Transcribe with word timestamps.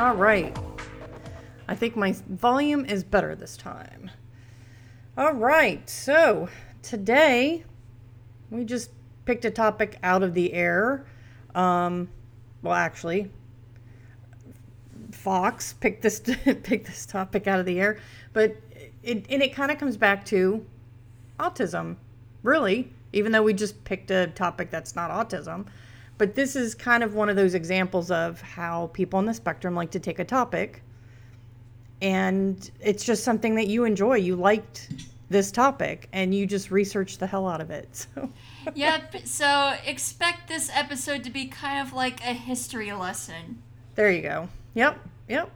All 0.00 0.16
right. 0.16 0.56
I 1.68 1.74
think 1.74 1.96
my 1.96 2.14
volume 2.28 2.84
is 2.84 3.04
better 3.04 3.34
this 3.34 3.56
time. 3.56 4.10
All 5.16 5.34
right. 5.34 5.88
So 5.88 6.48
today 6.82 7.64
we 8.50 8.64
just 8.64 8.90
picked 9.24 9.44
a 9.44 9.50
topic 9.50 9.98
out 10.02 10.22
of 10.22 10.34
the 10.34 10.52
air. 10.52 11.06
Um, 11.54 12.08
well, 12.62 12.74
actually, 12.74 13.30
Fox 15.12 15.74
picked 15.74 16.02
this 16.02 16.20
picked 16.62 16.86
this 16.86 17.06
topic 17.06 17.46
out 17.46 17.60
of 17.60 17.66
the 17.66 17.80
air, 17.80 17.98
but 18.32 18.56
it 19.02 19.26
and 19.28 19.42
it 19.42 19.54
kind 19.54 19.70
of 19.70 19.78
comes 19.78 19.96
back 19.96 20.24
to 20.26 20.64
autism, 21.38 21.96
really. 22.42 22.92
Even 23.12 23.32
though 23.32 23.42
we 23.42 23.52
just 23.52 23.82
picked 23.82 24.12
a 24.12 24.28
topic 24.28 24.70
that's 24.70 24.94
not 24.94 25.10
autism, 25.10 25.66
but 26.16 26.36
this 26.36 26.54
is 26.54 26.76
kind 26.76 27.02
of 27.02 27.14
one 27.14 27.28
of 27.28 27.34
those 27.34 27.54
examples 27.54 28.12
of 28.12 28.40
how 28.40 28.88
people 28.92 29.18
on 29.18 29.24
the 29.24 29.34
spectrum 29.34 29.74
like 29.74 29.90
to 29.90 29.98
take 29.98 30.20
a 30.20 30.24
topic 30.24 30.84
and 32.02 32.70
it's 32.80 33.04
just 33.04 33.24
something 33.24 33.54
that 33.56 33.66
you 33.66 33.84
enjoy. 33.84 34.16
You 34.16 34.36
liked 34.36 34.88
this 35.30 35.50
topic 35.52 36.08
and 36.12 36.34
you 36.34 36.44
just 36.44 36.70
researched 36.70 37.20
the 37.20 37.26
hell 37.26 37.48
out 37.48 37.60
of 37.60 37.70
it. 37.70 38.06
So 38.62 38.72
Yep, 38.74 39.26
so 39.26 39.74
expect 39.86 40.48
this 40.48 40.70
episode 40.74 41.24
to 41.24 41.30
be 41.30 41.46
kind 41.46 41.80
of 41.86 41.94
like 41.94 42.20
a 42.20 42.34
history 42.34 42.92
lesson. 42.92 43.62
there 43.94 44.10
you 44.10 44.20
go. 44.20 44.48
Yep, 44.74 44.98
yep. 45.28 45.50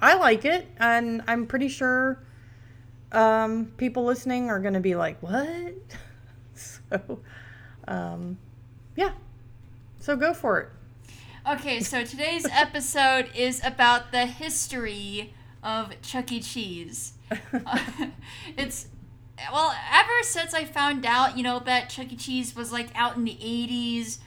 I 0.00 0.14
like 0.14 0.46
it 0.46 0.66
and 0.78 1.22
I'm 1.28 1.46
pretty 1.46 1.68
sure 1.68 2.24
um, 3.12 3.66
people 3.76 4.04
listening 4.04 4.48
are 4.48 4.58
going 4.60 4.72
to 4.74 4.80
be 4.80 4.94
like, 4.94 5.22
"What?" 5.22 5.74
So 6.54 7.20
um, 7.88 8.38
yeah. 8.96 9.12
So 10.00 10.16
go 10.16 10.32
for 10.32 10.60
it. 10.60 10.68
Okay, 11.50 11.80
so 11.80 12.04
today's 12.04 12.46
episode 12.50 13.28
is 13.34 13.62
about 13.64 14.12
the 14.12 14.26
history 14.26 15.34
of 15.62 16.00
Chuck 16.02 16.30
E. 16.32 16.40
Cheese. 16.40 17.14
It's 18.56 18.88
well, 19.52 19.74
ever 19.92 20.22
since 20.22 20.54
I 20.54 20.64
found 20.64 21.04
out, 21.06 21.36
you 21.36 21.42
know, 21.42 21.58
that 21.60 21.88
Chuck 21.90 22.12
E. 22.12 22.16
Cheese 22.16 22.54
was 22.54 22.70
like 22.72 22.88
out 22.94 23.16
in 23.16 23.24
the 23.24 23.36
80s, 23.36 24.18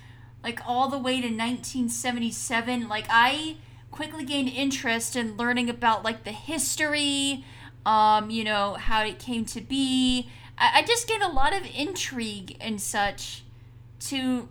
like 0.44 0.60
all 0.68 0.90
the 0.90 0.98
way 0.98 1.22
to 1.22 1.28
1977, 1.28 2.88
like 2.88 3.06
I 3.10 3.58
quickly 3.92 4.26
gained 4.26 4.50
interest 4.50 5.16
in 5.16 5.38
learning 5.38 5.70
about 5.70 6.04
like 6.04 6.24
the 6.24 6.32
history, 6.32 7.46
um, 7.86 8.30
you 8.30 8.44
know, 8.44 8.74
how 8.74 9.04
it 9.04 9.20
came 9.20 9.46
to 9.46 9.62
be. 9.62 10.30
I, 10.58 10.80
I 10.80 10.82
just 10.84 11.08
gained 11.08 11.24
a 11.24 11.32
lot 11.32 11.56
of 11.56 11.64
intrigue 11.74 12.58
and 12.60 12.82
such 12.82 13.44
to 14.02 14.50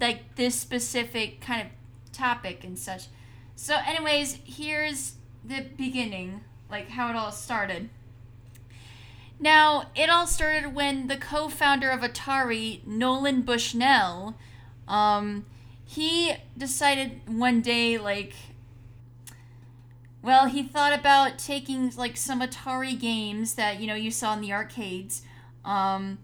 like 0.00 0.36
this 0.36 0.54
specific 0.54 1.40
kind 1.40 1.62
of 1.62 2.12
topic 2.12 2.64
and 2.64 2.78
such. 2.78 3.06
So, 3.56 3.76
anyways, 3.86 4.38
here's 4.44 5.14
the 5.44 5.64
beginning, 5.76 6.42
like 6.70 6.88
how 6.90 7.10
it 7.10 7.16
all 7.16 7.32
started. 7.32 7.90
Now, 9.40 9.90
it 9.94 10.10
all 10.10 10.26
started 10.26 10.74
when 10.74 11.06
the 11.06 11.16
co-founder 11.16 11.90
of 11.90 12.00
Atari, 12.00 12.84
Nolan 12.86 13.42
Bushnell, 13.42 14.36
um, 14.88 15.46
he 15.84 16.34
decided 16.56 17.20
one 17.26 17.60
day, 17.60 17.98
like, 17.98 18.34
well, 20.22 20.46
he 20.46 20.62
thought 20.62 20.92
about 20.92 21.38
taking 21.38 21.90
like 21.96 22.16
some 22.16 22.40
Atari 22.40 22.98
games 22.98 23.54
that 23.54 23.80
you 23.80 23.86
know 23.86 23.94
you 23.94 24.10
saw 24.10 24.34
in 24.34 24.40
the 24.40 24.52
arcades, 24.52 25.22
um, 25.64 26.18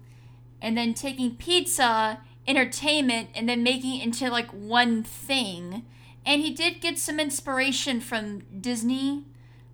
and 0.61 0.76
then 0.76 0.93
taking 0.93 1.37
pizza 1.37 2.21
entertainment 2.47 3.31
and 3.34 3.49
then 3.49 3.62
making 3.62 4.00
it 4.00 4.05
into 4.05 4.28
like 4.31 4.50
one 4.50 5.03
thing. 5.03 5.84
And 6.26 6.43
he 6.43 6.53
did 6.53 6.81
get 6.81 6.99
some 6.99 7.21
inspiration 7.21 8.00
from 8.00 8.41
Disney, 8.61 9.25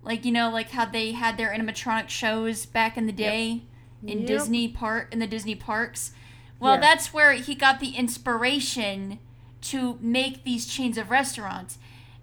like 0.03 0.25
you 0.25 0.31
know, 0.31 0.49
like 0.49 0.71
how 0.71 0.85
they 0.85 1.11
had 1.11 1.37
their 1.37 1.49
animatronic 1.49 2.09
shows 2.09 2.65
back 2.65 2.97
in 2.97 3.05
the 3.05 3.11
day 3.13 3.61
in 4.05 4.19
Yep. 4.19 4.27
Disney 4.27 4.67
park 4.67 5.09
in 5.13 5.19
the 5.19 5.27
Disney 5.27 5.55
parks. 5.55 6.11
Well, 6.59 6.75
Yeah. 6.75 6.81
that's 6.81 7.13
where 7.13 7.33
he 7.33 7.55
got 7.55 7.79
the 7.79 7.89
inspiration 7.95 9.19
to 9.61 9.97
make 10.01 10.43
these 10.43 10.65
chains 10.65 10.97
of 10.97 11.11
restaurants. 11.11 11.77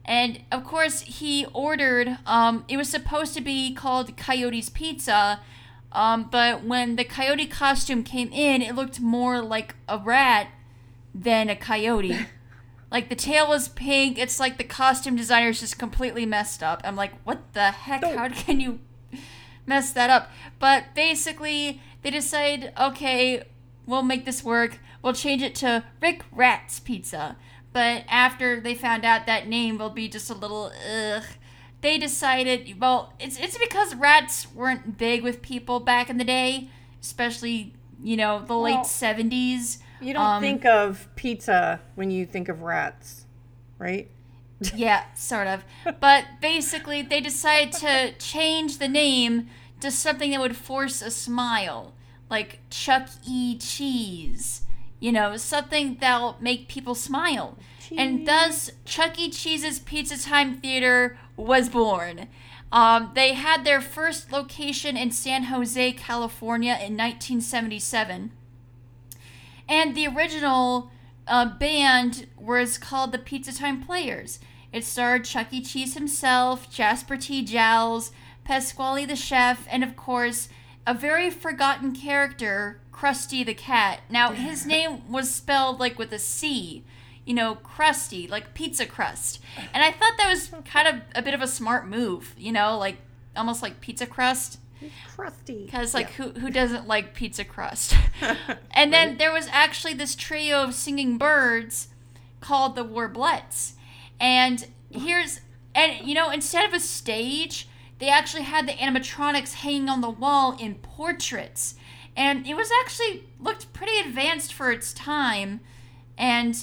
And 0.05 0.41
of 0.51 0.65
course, 0.65 1.01
he 1.03 1.47
ordered. 1.53 2.19
Um, 2.27 2.65
it 2.69 2.77
was 2.77 2.89
supposed 2.89 3.35
to 3.35 3.41
be 3.41 3.75
called 3.75 4.17
Coyote's 4.17 4.71
Pizza, 4.71 5.41
um, 5.93 6.29
but 6.31 6.65
when 6.65 6.97
the 6.97 7.05
coyote 7.05 7.47
costume 7.47 8.03
came 8.03 8.31
in, 8.33 8.63
it 8.63 8.75
looked 8.75 9.01
more 9.01 9.41
like 9.43 9.75
a 9.89 9.99
rat 9.99 10.49
than 11.15 11.49
a 11.49 11.57
coyote. 11.57 12.27
like 12.91 13.09
the 13.09 13.15
tail 13.17 13.49
was 13.49 13.69
pink. 13.69 14.19
It's 14.19 14.41
like 14.41 14.59
the 14.59 14.65
costume 14.65 15.17
designer's 15.17 15.61
just 15.61 15.79
completely 15.79 16.25
messed 16.27 16.63
up. 16.63 16.81
I'm 16.85 16.97
like, 16.97 17.13
what 17.25 17.53
the 17.53 17.71
heck? 17.71 18.01
Don't- 18.03 18.17
How 18.17 18.29
can 18.29 18.61
you 18.61 18.81
mess 19.67 19.93
that 19.93 20.11
up? 20.11 20.31
But 20.59 20.95
basically, 20.95 21.81
they 22.03 22.11
decide, 22.11 22.73
okay, 22.81 23.43
we'll 23.87 24.03
make 24.03 24.25
this 24.25 24.43
work. 24.43 24.79
We'll 25.03 25.13
change 25.13 25.43
it 25.43 25.55
to 25.57 25.85
Rick 26.03 26.25
Rat's 26.33 26.81
Pizza. 26.81 27.37
But 27.73 28.05
after 28.09 28.61
they 28.61 28.75
found 28.75 29.05
out 29.05 29.27
that 29.27 29.47
name 29.47 29.79
will 29.79 29.91
be 29.91 30.09
just 30.09 30.31
a 30.31 30.35
little 30.35 30.73
ugh, 30.91 31.23
they 31.81 31.99
decided, 31.99 32.81
well, 32.81 33.13
it's 33.21 33.39
it's 33.39 33.57
because 33.59 33.95
rats 33.95 34.53
weren't 34.53 34.99
big 34.99 35.23
with 35.23 35.43
people 35.43 35.79
back 35.79 36.11
in 36.11 36.17
the 36.19 36.25
day, 36.25 36.71
especially 37.01 37.75
you 38.03 38.17
know 38.17 38.41
the 38.41 38.47
Well, 38.59 38.63
late 38.63 38.87
seventies. 38.87 39.79
You 40.01 40.15
don't 40.15 40.23
Um, 40.25 40.43
think 40.43 40.65
of 40.65 41.09
pizza 41.17 41.81
when 41.95 42.11
you 42.11 42.25
think 42.27 42.49
of 42.49 42.63
rats, 42.63 43.27
right? 43.79 44.09
yeah, 44.75 45.05
sort 45.15 45.47
of. 45.47 45.65
But 46.01 46.25
basically, 46.41 47.03
they 47.03 47.21
decided 47.21 47.73
to 47.75 48.13
change 48.19 48.79
the 48.79 48.89
name 48.89 49.49
to 49.81 49.91
something 49.91 50.31
that 50.33 50.41
would 50.41 50.57
force 50.57 51.01
a 51.03 51.11
smile, 51.11 51.95
like 52.29 52.61
Chuck 52.71 53.09
E. 53.27 53.57
Cheese. 53.59 54.63
You 55.01 55.13
know, 55.13 55.37
something 55.37 55.99
that'll 56.01 56.37
make 56.41 56.67
people 56.69 56.97
smile. 56.97 57.57
And 57.97 58.27
thus, 58.27 58.71
Chuck 58.85 59.19
E. 59.19 59.31
Cheese's 59.31 59.79
Pizza 59.79 60.21
Time 60.21 60.57
Theater 60.61 61.17
was 61.37 61.69
born. 61.69 62.27
Um, 62.71 63.13
they 63.15 63.33
had 63.33 63.65
their 63.65 63.81
first 63.81 64.31
location 64.31 64.97
in 64.97 65.11
San 65.11 65.45
Jose, 65.45 65.93
California 65.93 66.73
in 66.73 66.97
1977. 66.99 68.33
And 69.69 69.95
the 69.95 70.07
original 70.07 70.91
uh, 71.27 71.47
band 71.47 72.27
was 72.37 72.79
called 72.79 73.13
the 73.13 73.19
Pizza 73.19 73.55
Time 73.55 73.83
Players. 73.83 74.41
It 74.73 74.85
starred 74.85 75.25
Chuck 75.25 75.49
E. 75.53 75.63
Cheese 75.63 75.95
himself, 75.95 76.71
Jasper 76.71 77.17
T. 77.17 77.45
Jowls, 77.45 78.13
Pasquale 78.45 79.05
the 79.05 79.17
chef, 79.17 79.67
and 79.71 79.85
of 79.85 79.97
course, 79.97 80.49
a 80.87 80.95
very 80.95 81.31
forgotten 81.31 81.95
character, 81.95 82.81
Crusty 82.91 83.45
the 83.45 83.55
cat. 83.55 84.01
Now, 84.11 84.33
his 84.33 84.67
name 84.67 85.11
was 85.11 85.31
spelled 85.31 85.79
like 85.79 85.99
with 85.99 86.13
a 86.13 86.19
C, 86.19 86.85
you 87.25 87.35
know, 87.35 87.55
crusty, 87.57 88.27
like 88.27 88.55
pizza 88.55 88.87
crust. 88.87 89.41
And 89.75 89.85
I 89.85 89.93
thought 89.93 90.15
that 90.17 90.29
was 90.29 90.51
kind 90.65 90.89
of 90.89 91.03
a 91.15 91.23
bit 91.23 91.35
of 91.35 91.43
a 91.43 91.47
smart 91.47 91.87
move, 91.87 92.35
you 92.39 92.53
know, 92.53 92.79
like 92.79 92.97
almost 93.37 93.63
like 93.63 93.81
pizza 93.81 94.07
crust. 94.07 94.59
Crusty. 95.15 95.65
Because 95.65 95.95
like 95.95 96.11
who 96.13 96.31
who 96.31 96.51
doesn't 96.51 96.87
like 96.87 97.15
pizza 97.15 97.45
crust? 97.45 97.95
and 98.71 98.93
then 98.93 99.19
there 99.19 99.33
was 99.33 99.49
actually 99.51 99.95
this 99.95 100.15
trio 100.15 100.63
of 100.63 100.75
singing 100.75 101.19
birds 101.19 101.89
called 102.41 102.77
the 102.77 102.85
Warblettes. 102.85 103.73
And 104.21 104.67
here's 104.91 105.41
and 105.75 106.07
you 106.07 106.15
know 106.15 106.31
instead 106.31 106.67
of 106.67 106.75
a 106.75 106.81
stage, 106.81 107.69
they 107.99 108.09
actually 108.09 108.45
had 108.45 108.69
the 108.69 108.73
animatronics 108.73 109.55
hanging 109.55 109.89
on 109.89 110.01
the 110.01 110.11
wall 110.11 110.57
in 110.59 110.77
portraits. 110.77 111.75
And 112.17 112.47
it 112.47 112.55
was 112.55 112.71
actually 112.83 113.29
looked 113.39 113.73
pretty 113.73 113.99
advanced 114.01 114.53
for 114.53 114.73
its 114.73 114.93
time. 114.93 115.61
And 116.17 116.59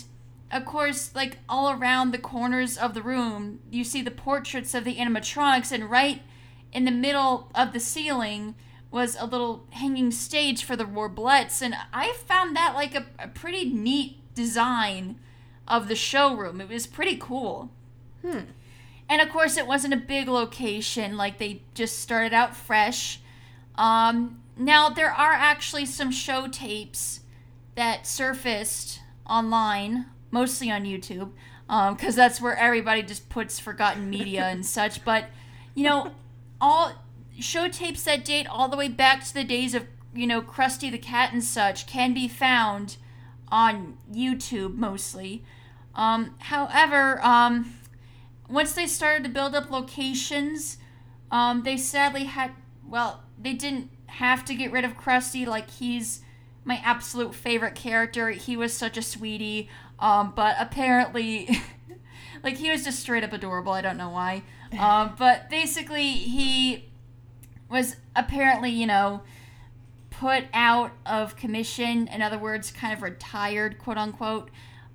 of 0.52 0.66
course, 0.66 1.16
like 1.16 1.40
all 1.48 1.72
around 1.72 2.12
the 2.12 2.18
corners 2.18 2.78
of 2.78 2.94
the 2.94 3.02
room, 3.02 3.60
you 3.72 3.84
see 3.84 4.02
the 4.02 4.12
portraits 4.12 4.74
of 4.74 4.84
the 4.84 4.96
animatronics, 4.96 5.72
and 5.72 5.90
right 5.90 6.22
in 6.76 6.84
the 6.84 6.92
middle 6.92 7.50
of 7.56 7.72
the 7.72 7.80
ceiling 7.80 8.54
was 8.92 9.16
a 9.18 9.26
little 9.26 9.66
hanging 9.72 10.12
stage 10.12 10.66
for 10.66 10.76
the 10.76 10.84
Warblettes, 10.84 11.62
and 11.62 11.74
I 11.94 12.12
found 12.28 12.56
that 12.56 12.76
like 12.76 12.94
a, 12.94 13.06
a 13.18 13.30
pretty 13.30 13.70
neat 13.70 14.18
design 14.36 15.16
of 15.70 15.88
the 15.88 15.96
showroom. 15.96 16.60
It 16.60 16.68
was 16.68 16.86
pretty 16.86 17.16
cool. 17.16 17.72
Hmm. 18.22 18.40
And 19.08 19.22
of 19.22 19.30
course, 19.30 19.56
it 19.56 19.68
wasn't 19.68 19.94
a 19.94 19.98
big 19.98 20.28
location, 20.28 21.16
like 21.16 21.38
they 21.38 21.62
just 21.74 22.00
started 22.00 22.34
out 22.34 22.56
fresh. 22.56 23.22
Um, 23.76 24.42
now, 24.58 24.90
there 24.90 25.12
are 25.12 25.34
actually 25.34 25.86
some 25.86 26.12
show 26.12 26.48
tapes 26.48 27.22
that 27.76 28.06
surfaced 28.06 29.00
online, 29.26 30.08
mostly 30.30 30.70
on 30.70 30.84
YouTube, 30.84 31.32
because 31.68 32.16
um, 32.16 32.16
that's 32.16 32.42
where 32.42 32.58
everybody 32.58 33.02
just 33.02 33.30
puts 33.30 33.60
forgotten 33.60 34.10
media 34.10 34.44
and 34.44 34.66
such. 34.66 35.06
But 35.06 35.26
you 35.74 35.84
know, 35.84 36.12
all 36.60 36.94
show 37.40 37.68
tapes 37.68 38.04
that 38.04 38.24
date 38.24 38.48
all 38.48 38.70
the 38.70 38.78
way 38.78 38.88
back 38.88 39.24
to 39.26 39.34
the 39.34 39.44
days 39.44 39.74
of 39.74 39.86
you 40.14 40.28
know 40.28 40.42
Crusty 40.42 40.90
the 40.90 40.98
Cat 40.98 41.34
and 41.34 41.44
such 41.44 41.88
can 41.88 42.14
be 42.14 42.28
found 42.28 42.98
on 43.50 43.98
YouTube 44.12 44.76
mostly. 44.76 45.44
Um, 45.94 46.36
however, 46.40 47.24
um, 47.24 47.74
once 48.50 48.74
they 48.74 48.88
started 48.88 49.24
to 49.24 49.30
build 49.30 49.56
up 49.56 49.72
locations, 49.72 50.78
um, 51.32 51.64
they 51.64 51.78
sadly 51.78 52.26
had 52.26 52.52
well, 52.88 53.24
they 53.40 53.54
didn't 53.54 53.90
have 54.08 54.46
to 54.46 54.56
get 54.56 54.72
rid 54.72 54.86
of 54.86 54.96
Crusty. 54.96 55.46
Like 55.46 55.70
he's 55.70 56.22
my 56.64 56.82
absolute 56.84 57.36
favorite 57.36 57.76
character. 57.76 58.30
He 58.32 58.58
was 58.58 58.74
such 58.74 58.98
a 58.98 59.02
sweetie. 59.02 59.70
Um, 60.00 60.34
but 60.36 60.56
apparently, 60.60 61.50
like 62.46 62.58
he 62.58 62.70
was 62.70 62.86
just 62.86 63.00
straight 63.00 63.24
up 63.24 63.34
adorable. 63.34 63.74
I 63.74 63.82
don't 63.82 63.98
know 63.98 64.12
why. 64.12 64.44
Um, 64.80 65.16
but 65.20 65.50
basically, 65.50 66.12
he 66.12 66.86
was 67.70 67.98
apparently, 68.16 68.70
you 68.70 68.86
know, 68.86 69.24
put 70.12 70.46
out 70.54 70.92
of 71.06 71.36
commission. 71.36 72.08
In 72.08 72.22
other 72.22 72.38
words, 72.38 72.72
kind 72.72 72.94
of 72.94 73.02
retired, 73.02 73.80
quote 73.80 73.98
unquote. 73.98 74.50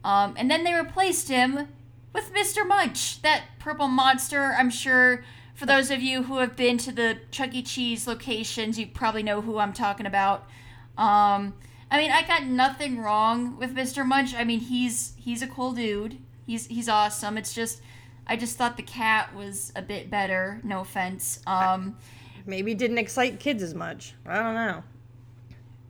Um, 0.05 0.35
and 0.39 0.51
then 0.51 0.65
they 0.65 0.73
replaced 0.73 1.29
him 1.29 1.69
with 2.15 2.33
Mr. 2.33 2.67
Munch, 2.67 3.21
that 3.23 3.43
purple 3.59 3.89
monster. 3.89 4.55
I'm 4.57 4.71
sure 4.71 5.25
for 5.55 5.67
those 5.67 5.91
of 5.91 6.01
you 6.01 6.23
who 6.23 6.39
have 6.39 6.57
been 6.57 6.79
to 6.79 6.93
the 6.93 7.19
Chuck 7.31 7.55
E. 7.55 7.63
Cheese 7.63 8.07
locations, 8.07 8.79
you 8.79 8.87
probably 8.87 9.23
know 9.23 9.43
who 9.43 9.59
I'm 9.59 9.73
talking 9.73 10.07
about. 10.07 10.49
Um, 10.97 11.55
I 11.91 11.99
mean, 11.99 12.13
I 12.13 12.23
got 12.27 12.45
nothing 12.45 13.01
wrong 13.01 13.59
with 13.59 13.75
Mr. 13.75 14.07
Munch. 14.07 14.35
I 14.35 14.45
mean, 14.45 14.61
he's 14.61 15.13
he's 15.19 15.43
a 15.43 15.47
cool 15.47 15.73
dude. 15.73 16.19
He's 16.51 16.67
he's 16.67 16.89
awesome. 16.89 17.39
It's 17.39 17.55
just 17.55 17.81
I 18.27 18.35
just 18.35 18.59
thought 18.59 18.77
the 18.77 18.83
cat 18.83 19.33
was 19.37 19.73
a 19.77 19.83
bit 19.83 20.11
better. 20.11 20.61
No 20.65 20.81
offense. 20.81 21.39
Um, 21.47 21.97
Maybe 22.45 22.75
didn't 22.75 22.99
excite 22.99 23.39
kids 23.39 23.63
as 23.63 23.73
much. 23.73 24.15
I 24.27 24.43
don't 24.43 24.55
know. 24.57 24.83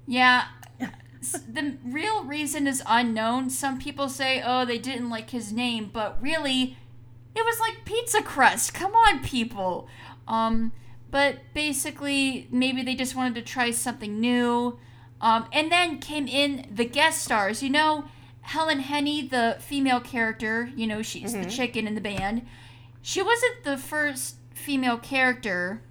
Yeah. 0.07 0.49
the 0.79 1.79
real 1.83 2.25
reason 2.25 2.67
is 2.67 2.83
unknown. 2.87 3.49
Some 3.49 3.79
people 3.79 4.11
say, 4.11 4.43
oh, 4.45 4.67
they 4.67 4.77
didn't 4.77 5.09
like 5.09 5.31
his 5.31 5.51
name, 5.51 5.89
but 5.91 6.21
really, 6.21 6.77
it 7.35 7.43
was 7.43 7.59
like 7.59 7.87
pizza 7.87 8.23
crust. 8.23 8.75
Come 8.75 8.93
on, 8.93 9.23
people. 9.23 9.89
Um, 10.29 10.73
but 11.11 11.39
basically, 11.55 12.49
maybe 12.51 12.83
they 12.83 12.95
just 12.95 13.17
wanted 13.17 13.35
to 13.37 13.43
try 13.43 13.71
something 13.71 14.21
new. 14.21 14.79
Um, 15.23 15.47
and 15.55 15.73
then 15.73 16.01
came 16.01 16.29
in 16.29 16.69
the 16.71 16.85
guest 16.85 17.25
stars. 17.25 17.62
You 17.62 17.71
know, 17.71 18.05
Helen 18.42 18.81
Henny, 18.81 19.26
the 19.26 19.56
female 19.60 20.00
character, 20.00 20.70
you 20.75 20.87
know, 20.87 21.02
she's 21.02 21.32
mm-hmm. 21.32 21.42
the 21.44 21.50
chicken 21.50 21.87
in 21.87 21.94
the 21.94 22.00
band. 22.00 22.46
She 23.02 23.22
wasn't 23.22 23.64
the 23.64 23.76
first 23.76 24.37
female 24.54 24.98
character 24.98 25.82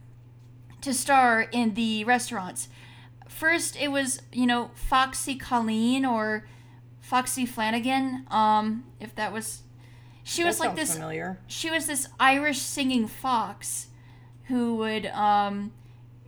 to 0.82 0.94
star 0.94 1.42
in 1.42 1.74
the 1.74 2.04
restaurants. 2.04 2.70
First, 3.28 3.76
it 3.80 3.90
was, 3.90 4.22
you 4.32 4.46
know, 4.46 4.72
Foxy 4.74 5.36
Colleen 5.36 6.06
or 6.06 6.46
Foxy 7.00 7.46
Flanagan. 7.46 8.26
Um, 8.30 8.86
if 9.00 9.16
that 9.16 9.32
was. 9.32 9.64
She 10.24 10.44
that 10.44 10.48
was 10.50 10.60
like 10.60 10.76
this. 10.76 10.94
Familiar. 10.94 11.40
She 11.48 11.70
was 11.70 11.88
this 11.88 12.08
Irish 12.20 12.60
singing 12.60 13.08
fox 13.08 13.88
who 14.46 14.76
would, 14.76 15.06
um, 15.08 15.72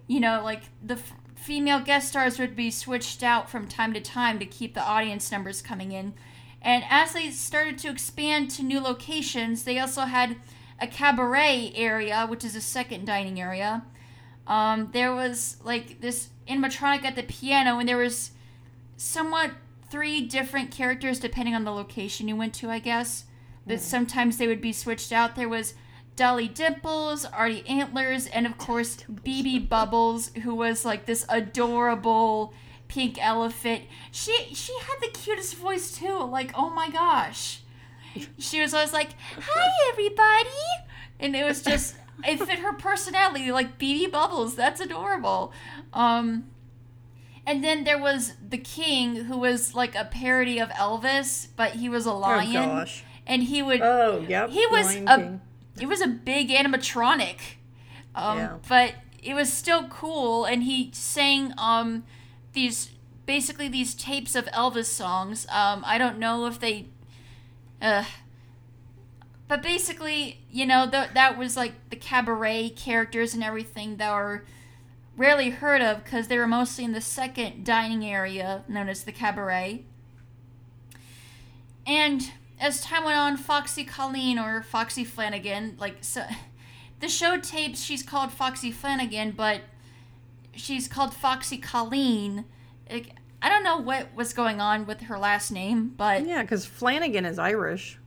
you 0.07 0.19
know, 0.19 0.41
like 0.43 0.63
the 0.83 0.97
female 1.41 1.79
guest 1.79 2.09
stars 2.09 2.37
would 2.37 2.55
be 2.55 2.69
switched 2.69 3.23
out 3.23 3.49
from 3.49 3.67
time 3.67 3.93
to 3.93 3.99
time 3.99 4.37
to 4.37 4.45
keep 4.45 4.75
the 4.75 4.83
audience 4.83 5.31
numbers 5.31 5.61
coming 5.61 5.91
in. 5.91 6.13
And 6.61 6.83
as 6.87 7.13
they 7.13 7.31
started 7.31 7.79
to 7.79 7.89
expand 7.89 8.51
to 8.51 8.63
new 8.63 8.79
locations, 8.79 9.63
they 9.63 9.79
also 9.79 10.01
had 10.01 10.35
a 10.79 10.85
cabaret 10.85 11.73
area, 11.75 12.27
which 12.29 12.45
is 12.45 12.55
a 12.55 12.61
second 12.61 13.05
dining 13.05 13.41
area. 13.41 13.83
Um, 14.45 14.89
there 14.93 15.15
was 15.15 15.57
like 15.63 16.01
this 16.01 16.29
animatronic 16.47 17.03
at 17.03 17.15
the 17.15 17.23
piano, 17.23 17.79
and 17.79 17.89
there 17.89 17.97
was 17.97 18.31
somewhat 18.95 19.51
three 19.89 20.21
different 20.21 20.69
characters 20.69 21.19
depending 21.19 21.55
on 21.55 21.63
the 21.63 21.71
location 21.71 22.27
you 22.27 22.35
went 22.35 22.53
to, 22.55 22.69
I 22.69 22.77
guess. 22.77 23.25
But 23.65 23.77
mm. 23.77 23.81
sometimes 23.81 24.37
they 24.37 24.47
would 24.47 24.61
be 24.61 24.73
switched 24.73 25.11
out. 25.11 25.35
There 25.35 25.49
was 25.49 25.73
Dolly 26.21 26.47
Dimples, 26.47 27.25
Artie 27.25 27.67
Antlers, 27.67 28.27
and 28.27 28.45
of 28.45 28.55
course 28.59 28.97
BB 29.11 29.67
Bubbles, 29.67 30.29
who 30.43 30.53
was 30.53 30.85
like 30.85 31.07
this 31.07 31.25
adorable 31.27 32.53
pink 32.87 33.17
elephant. 33.19 33.85
She 34.11 34.53
she 34.53 34.71
had 34.81 34.97
the 35.01 35.07
cutest 35.07 35.55
voice 35.55 35.97
too. 35.97 36.19
Like 36.19 36.51
oh 36.53 36.69
my 36.69 36.91
gosh, 36.91 37.61
she 38.37 38.61
was 38.61 38.71
always 38.71 38.93
like, 38.93 39.15
"Hi 39.35 39.71
everybody," 39.91 40.85
and 41.19 41.35
it 41.35 41.43
was 41.43 41.63
just 41.63 41.95
it 42.23 42.37
fit 42.37 42.59
her 42.59 42.73
personality. 42.73 43.51
Like 43.51 43.79
BB 43.79 44.11
Bubbles, 44.11 44.55
that's 44.55 44.79
adorable. 44.79 45.51
Um, 45.91 46.51
and 47.47 47.63
then 47.63 47.83
there 47.83 47.97
was 47.97 48.33
the 48.47 48.59
king, 48.59 49.15
who 49.15 49.39
was 49.39 49.73
like 49.73 49.95
a 49.95 50.05
parody 50.05 50.59
of 50.59 50.69
Elvis, 50.69 51.47
but 51.55 51.71
he 51.71 51.89
was 51.89 52.05
a 52.05 52.11
oh, 52.11 52.19
lion. 52.19 52.57
Oh 52.57 52.67
gosh. 52.67 53.05
And 53.25 53.41
he 53.41 53.63
would. 53.63 53.81
Oh, 53.81 54.23
yep. 54.29 54.51
He 54.51 54.67
was 54.67 54.85
Lion 54.85 55.07
a 55.07 55.17
King 55.17 55.41
it 55.81 55.87
was 55.87 55.99
a 55.99 56.07
big 56.07 56.49
animatronic, 56.49 57.37
um, 58.13 58.37
yeah. 58.37 58.57
but 58.69 58.93
it 59.21 59.33
was 59.33 59.51
still 59.51 59.87
cool. 59.87 60.45
And 60.45 60.63
he 60.63 60.91
sang 60.93 61.53
um, 61.57 62.03
these 62.53 62.91
basically 63.25 63.67
these 63.67 63.95
tapes 63.95 64.35
of 64.35 64.45
Elvis 64.47 64.85
songs. 64.85 65.47
Um, 65.49 65.83
I 65.85 65.97
don't 65.97 66.19
know 66.19 66.45
if 66.45 66.59
they, 66.59 66.87
uh, 67.81 68.05
but 69.47 69.63
basically, 69.63 70.41
you 70.51 70.65
know, 70.65 70.87
th- 70.89 71.09
that 71.13 71.37
was 71.37 71.57
like 71.57 71.73
the 71.89 71.95
cabaret 71.95 72.69
characters 72.69 73.33
and 73.33 73.43
everything 73.43 73.97
that 73.97 74.13
were 74.13 74.45
rarely 75.17 75.49
heard 75.49 75.81
of 75.81 76.03
because 76.03 76.27
they 76.27 76.37
were 76.37 76.47
mostly 76.47 76.83
in 76.83 76.91
the 76.93 77.01
second 77.01 77.65
dining 77.65 78.05
area 78.05 78.63
known 78.67 78.87
as 78.87 79.03
the 79.03 79.11
cabaret. 79.11 79.83
And 81.87 82.31
as 82.61 82.79
time 82.79 83.03
went 83.03 83.17
on, 83.17 83.37
Foxy 83.37 83.83
Colleen 83.83 84.37
or 84.37 84.61
Foxy 84.61 85.03
Flanagan, 85.03 85.75
like 85.79 85.97
so, 86.01 86.23
the 86.99 87.09
show 87.09 87.37
tapes, 87.39 87.81
she's 87.81 88.03
called 88.03 88.31
Foxy 88.31 88.71
Flanagan, 88.71 89.31
but 89.31 89.61
she's 90.55 90.87
called 90.87 91.13
Foxy 91.13 91.57
Colleen. 91.57 92.45
Like, 92.89 93.15
I 93.41 93.49
don't 93.49 93.63
know 93.63 93.77
what 93.77 94.13
was 94.15 94.33
going 94.33 94.61
on 94.61 94.85
with 94.85 95.01
her 95.01 95.17
last 95.17 95.51
name, 95.51 95.93
but 95.97 96.25
yeah, 96.25 96.43
because 96.43 96.65
Flanagan 96.65 97.25
is 97.25 97.39
Irish. 97.39 97.97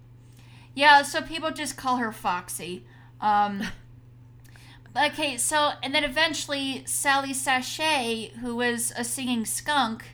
Yeah, 0.72 1.02
so 1.02 1.20
people 1.20 1.50
just 1.50 1.76
call 1.76 1.96
her 1.96 2.12
Foxy. 2.12 2.84
Um, 3.20 3.64
okay, 4.96 5.36
so 5.36 5.72
and 5.82 5.92
then 5.92 6.04
eventually 6.04 6.84
Sally 6.86 7.34
Sashay, 7.34 8.30
who 8.40 8.54
was 8.54 8.92
a 8.96 9.02
singing 9.02 9.44
skunk, 9.44 10.04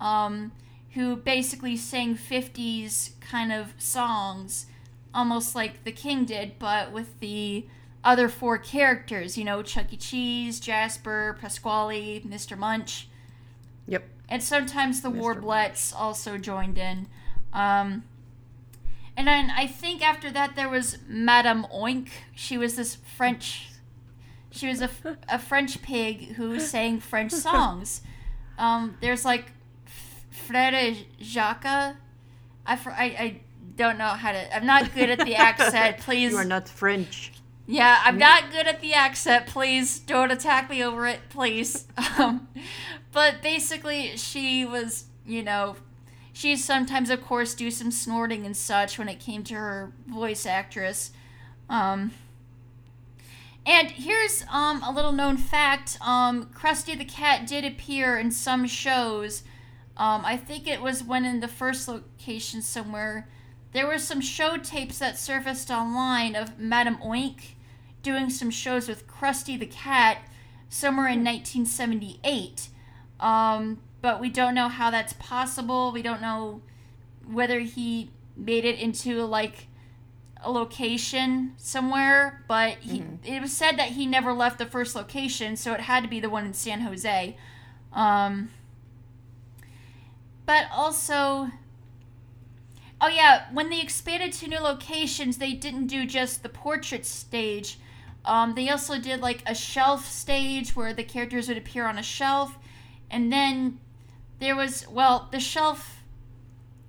um, 0.00 0.50
who 0.96 1.14
basically 1.14 1.76
sang 1.76 2.16
50s 2.16 3.10
kind 3.20 3.52
of 3.52 3.74
songs, 3.76 4.64
almost 5.12 5.54
like 5.54 5.84
the 5.84 5.92
King 5.92 6.24
did, 6.24 6.58
but 6.58 6.90
with 6.90 7.20
the 7.20 7.66
other 8.02 8.30
four 8.30 8.56
characters, 8.56 9.36
you 9.36 9.44
know, 9.44 9.62
Chuck 9.62 9.92
E. 9.92 9.96
Cheese, 9.98 10.58
Jasper, 10.58 11.36
Pasquale, 11.38 12.20
Mr. 12.20 12.56
Munch. 12.56 13.08
Yep. 13.86 14.04
And 14.30 14.42
sometimes 14.42 15.02
the 15.02 15.10
Mr. 15.10 15.20
Warblettes 15.20 15.92
also 15.94 16.38
joined 16.38 16.78
in. 16.78 17.08
Um, 17.52 18.04
and 19.18 19.28
then 19.28 19.50
I 19.50 19.66
think 19.66 20.02
after 20.02 20.30
that 20.30 20.56
there 20.56 20.70
was 20.70 20.96
Madame 21.06 21.66
Oink. 21.74 22.08
She 22.34 22.56
was 22.56 22.76
this 22.76 22.94
French. 22.94 23.68
She 24.50 24.66
was 24.66 24.80
a, 24.80 24.88
a 25.28 25.38
French 25.38 25.82
pig 25.82 26.36
who 26.36 26.58
sang 26.58 27.00
French 27.00 27.32
songs. 27.32 28.00
Um, 28.58 28.96
there's 29.02 29.22
like 29.22 29.52
Frere 30.46 30.96
Jacques. 31.22 31.64
I, 31.64 31.96
I, 32.66 33.04
I 33.04 33.40
don't 33.76 33.98
know 33.98 34.08
how 34.08 34.32
to. 34.32 34.56
I'm 34.56 34.66
not 34.66 34.94
good 34.94 35.10
at 35.10 35.20
the 35.20 35.34
accent. 35.34 35.98
Please. 36.00 36.32
You 36.32 36.38
are 36.38 36.44
not 36.44 36.68
French. 36.68 37.32
Yeah, 37.68 38.00
I'm 38.04 38.16
not 38.16 38.52
good 38.52 38.68
at 38.68 38.80
the 38.80 38.94
accent. 38.94 39.46
Please 39.46 39.98
don't 39.98 40.30
attack 40.30 40.70
me 40.70 40.84
over 40.84 41.06
it, 41.06 41.20
please. 41.30 41.86
Um, 42.18 42.48
but 43.12 43.42
basically, 43.42 44.16
she 44.16 44.64
was, 44.64 45.04
you 45.26 45.42
know, 45.42 45.76
she 46.32 46.56
sometimes, 46.56 47.10
of 47.10 47.22
course, 47.22 47.52
do 47.52 47.70
some 47.70 47.90
snorting 47.90 48.46
and 48.46 48.56
such 48.56 48.98
when 48.98 49.06
it 49.08 49.20
came 49.20 49.42
to 49.44 49.54
her 49.54 49.92
voice 50.06 50.46
actress. 50.46 51.10
Um, 51.68 52.12
and 53.66 53.90
here's 53.90 54.44
um, 54.50 54.82
a 54.82 54.90
little 54.90 55.12
known 55.12 55.36
fact: 55.36 55.98
um, 56.00 56.46
Crusty 56.54 56.94
the 56.94 57.04
Cat 57.04 57.46
did 57.46 57.64
appear 57.66 58.16
in 58.16 58.30
some 58.30 58.66
shows 58.66 59.42
um, 59.96 60.24
I 60.24 60.36
think 60.36 60.66
it 60.66 60.82
was 60.82 61.02
when 61.02 61.24
in 61.24 61.40
the 61.40 61.48
first 61.48 61.88
location 61.88 62.62
somewhere, 62.62 63.28
there 63.72 63.86
were 63.86 63.98
some 63.98 64.20
show 64.20 64.56
tapes 64.56 64.98
that 64.98 65.18
surfaced 65.18 65.70
online 65.70 66.34
of 66.34 66.58
Madame 66.58 66.96
Oink 66.98 67.54
doing 68.02 68.30
some 68.30 68.50
shows 68.50 68.88
with 68.88 69.06
Crusty 69.06 69.56
the 69.56 69.66
Cat 69.66 70.18
somewhere 70.68 71.08
in 71.08 71.24
1978. 71.24 72.68
Um, 73.20 73.78
but 74.02 74.20
we 74.20 74.28
don't 74.28 74.54
know 74.54 74.68
how 74.68 74.90
that's 74.90 75.14
possible. 75.14 75.92
We 75.92 76.02
don't 76.02 76.20
know 76.20 76.60
whether 77.26 77.60
he 77.60 78.10
made 78.36 78.64
it 78.64 78.78
into 78.78 79.24
like 79.24 79.66
a 80.42 80.50
location 80.50 81.54
somewhere, 81.56 82.44
but 82.46 82.74
he, 82.80 83.02
it 83.24 83.40
was 83.40 83.52
said 83.52 83.78
that 83.78 83.88
he 83.88 84.06
never 84.06 84.32
left 84.32 84.58
the 84.58 84.66
first 84.66 84.94
location, 84.94 85.56
so 85.56 85.72
it 85.72 85.80
had 85.80 86.02
to 86.04 86.08
be 86.08 86.20
the 86.20 86.30
one 86.30 86.44
in 86.44 86.52
San 86.52 86.82
Jose. 86.82 87.36
Um, 87.92 88.50
but 90.46 90.66
also, 90.72 91.50
oh 93.00 93.08
yeah, 93.08 93.46
when 93.52 93.68
they 93.68 93.80
expanded 93.80 94.32
to 94.34 94.48
new 94.48 94.60
locations, 94.60 95.38
they 95.38 95.52
didn't 95.52 95.88
do 95.88 96.06
just 96.06 96.42
the 96.42 96.48
portrait 96.48 97.04
stage. 97.04 97.78
Um, 98.24 98.54
they 98.54 98.68
also 98.68 98.98
did 98.98 99.20
like 99.20 99.42
a 99.46 99.54
shelf 99.54 100.08
stage 100.08 100.74
where 100.74 100.94
the 100.94 101.04
characters 101.04 101.48
would 101.48 101.58
appear 101.58 101.86
on 101.86 101.98
a 101.98 102.02
shelf, 102.02 102.56
and 103.10 103.32
then 103.32 103.78
there 104.38 104.56
was 104.56 104.88
well, 104.88 105.28
the 105.30 105.40
shelf 105.40 106.02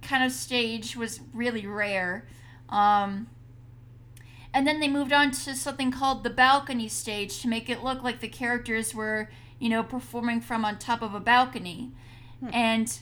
kind 0.02 0.24
of 0.24 0.32
stage 0.32 0.96
was 0.96 1.20
really 1.34 1.66
rare. 1.66 2.28
Um, 2.70 3.28
and 4.54 4.66
then 4.66 4.80
they 4.80 4.88
moved 4.88 5.14
on 5.14 5.32
to 5.32 5.56
something 5.56 5.92
called 5.92 6.24
the 6.24 6.30
balcony 6.30 6.88
stage 6.88 7.42
to 7.42 7.48
make 7.48 7.70
it 7.70 7.84
look 7.84 8.02
like 8.02 8.22
the 8.22 8.28
characters 8.28 8.96
were, 8.96 9.30
you 9.60 9.70
know, 9.70 9.84
performing 9.84 10.42
from 10.42 10.66
on 10.66 10.80
top 10.80 11.02
of 11.02 11.14
a 11.14 11.20
balcony. 11.20 11.92
And, 12.52 13.00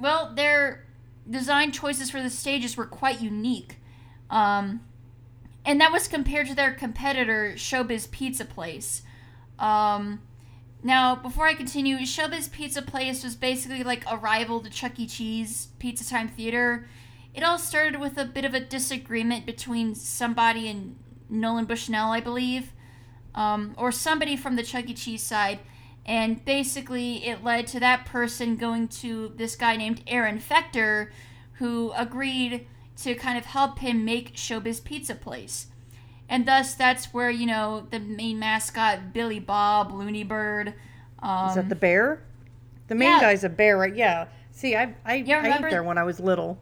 well, 0.00 0.34
their 0.34 0.86
design 1.28 1.72
choices 1.72 2.10
for 2.10 2.22
the 2.22 2.30
stages 2.30 2.76
were 2.76 2.86
quite 2.86 3.20
unique. 3.20 3.76
Um, 4.30 4.80
and 5.64 5.80
that 5.80 5.92
was 5.92 6.08
compared 6.08 6.46
to 6.48 6.54
their 6.54 6.72
competitor, 6.72 7.52
Showbiz 7.56 8.10
Pizza 8.10 8.44
Place. 8.44 9.02
Um, 9.58 10.22
now, 10.82 11.16
before 11.16 11.46
I 11.46 11.54
continue, 11.54 11.98
Showbiz 11.98 12.50
Pizza 12.50 12.82
Place 12.82 13.24
was 13.24 13.34
basically 13.34 13.82
like 13.82 14.04
a 14.10 14.16
rival 14.16 14.60
to 14.60 14.70
Chuck 14.70 14.98
E. 14.98 15.06
Cheese 15.06 15.68
Pizza 15.78 16.08
Time 16.08 16.28
Theater. 16.28 16.88
It 17.34 17.42
all 17.42 17.58
started 17.58 18.00
with 18.00 18.16
a 18.16 18.24
bit 18.24 18.44
of 18.44 18.54
a 18.54 18.60
disagreement 18.60 19.44
between 19.44 19.94
somebody 19.94 20.68
and 20.68 20.96
Nolan 21.28 21.66
Bushnell, 21.66 22.12
I 22.12 22.20
believe, 22.20 22.72
um, 23.34 23.74
or 23.76 23.92
somebody 23.92 24.36
from 24.36 24.56
the 24.56 24.62
Chuck 24.62 24.88
E. 24.88 24.94
Cheese 24.94 25.22
side. 25.22 25.58
And 26.08 26.42
basically, 26.42 27.26
it 27.26 27.44
led 27.44 27.66
to 27.68 27.80
that 27.80 28.06
person 28.06 28.56
going 28.56 28.88
to 28.88 29.34
this 29.36 29.54
guy 29.54 29.76
named 29.76 30.02
Aaron 30.06 30.38
Fechter, 30.40 31.10
who 31.54 31.92
agreed 31.94 32.66
to 33.02 33.14
kind 33.14 33.36
of 33.36 33.44
help 33.44 33.80
him 33.80 34.06
make 34.06 34.34
Showbiz 34.34 34.82
Pizza 34.82 35.14
Place. 35.14 35.66
And 36.26 36.48
thus, 36.48 36.74
that's 36.74 37.12
where, 37.12 37.30
you 37.30 37.46
know, 37.46 37.86
the 37.90 38.00
main 38.00 38.38
mascot, 38.38 39.12
Billy 39.12 39.38
Bob, 39.38 39.92
Looney 39.92 40.24
Bird. 40.24 40.72
Um, 41.18 41.50
Is 41.50 41.56
that 41.56 41.68
the 41.68 41.74
bear? 41.74 42.22
The 42.86 42.94
main 42.94 43.10
yeah. 43.10 43.20
guy's 43.20 43.44
a 43.44 43.50
bear, 43.50 43.76
right? 43.76 43.94
Yeah. 43.94 44.28
See, 44.50 44.74
I 44.74 44.94
I, 45.04 45.16
Yeah, 45.16 45.42
I 45.42 45.58
ate 45.58 45.70
there 45.70 45.82
when 45.82 45.98
I 45.98 46.04
was 46.04 46.18
little. 46.18 46.58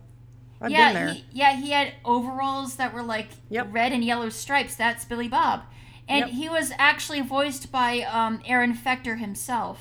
I've 0.60 0.72
yeah, 0.72 0.92
been 0.92 1.06
there. 1.06 1.14
He, 1.14 1.24
yeah, 1.32 1.56
he 1.56 1.70
had 1.70 1.94
overalls 2.04 2.76
that 2.76 2.92
were 2.92 3.02
like 3.02 3.28
Yep. 3.50 3.68
red 3.70 3.92
and 3.92 4.02
yellow 4.04 4.28
stripes. 4.28 4.74
That's 4.74 5.04
Billy 5.04 5.28
Bob. 5.28 5.62
And 6.08 6.20
Yep. 6.26 6.28
he 6.30 6.48
was 6.48 6.72
actually 6.78 7.20
voiced 7.20 7.72
by 7.72 8.00
um, 8.02 8.40
Aaron 8.46 8.74
Fechter 8.76 9.18
himself. 9.18 9.80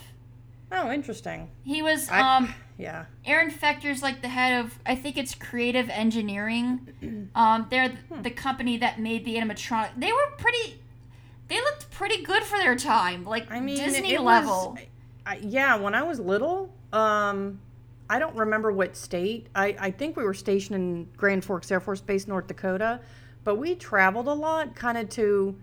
Oh, 0.71 0.91
interesting. 0.91 1.49
He 1.63 1.81
was 1.81 2.09
I- 2.09 2.37
um, 2.37 2.53
Yeah. 2.77 3.05
Aaron 3.25 3.51
Fechter's 3.51 4.01
like 4.03 4.21
the 4.21 4.27
head 4.27 4.59
of 4.65 4.79
I 4.85 4.95
think 4.95 5.15
it's 5.17 5.33
Creative 5.33 5.89
Engineering. 5.89 7.29
Um, 7.35 7.67
they're 7.69 7.89
th- 7.89 7.99
Hmm. 8.09 8.21
the 8.21 8.31
company 8.31 8.77
that 8.77 8.99
made 8.99 9.23
the 9.25 9.35
animatronic. 9.35 9.89
They 9.97 10.11
were 10.11 10.31
pretty. 10.37 10.81
They 11.47 11.57
looked 11.57 11.91
pretty 11.91 12.23
good 12.23 12.43
for 12.43 12.57
their 12.57 12.75
time, 12.75 13.23
like 13.25 13.51
I 13.51 13.59
mean, 13.59 13.77
Disney 13.77 14.17
level. 14.17 14.71
Was, 14.75 14.83
I, 15.25 15.35
yeah, 15.43 15.75
when 15.75 15.93
I 15.93 16.01
was 16.03 16.19
little, 16.19 16.73
um, 16.91 17.59
I 18.09 18.17
don't 18.19 18.35
remember 18.35 18.71
what 18.71 18.95
state. 18.97 19.47
I, 19.53 19.75
I 19.79 19.91
think 19.91 20.17
we 20.17 20.23
were 20.23 20.33
stationed 20.33 20.75
in 20.75 21.07
Grand 21.17 21.43
Forks 21.45 21.71
Air 21.71 21.79
Force 21.79 22.01
Base, 22.01 22.27
North 22.27 22.47
Dakota, 22.47 22.99
but 23.43 23.55
we 23.55 23.75
traveled 23.75 24.27
a 24.27 24.33
lot, 24.33 24.75
kind 24.75 24.97
of 24.97 25.09
to 25.11 25.55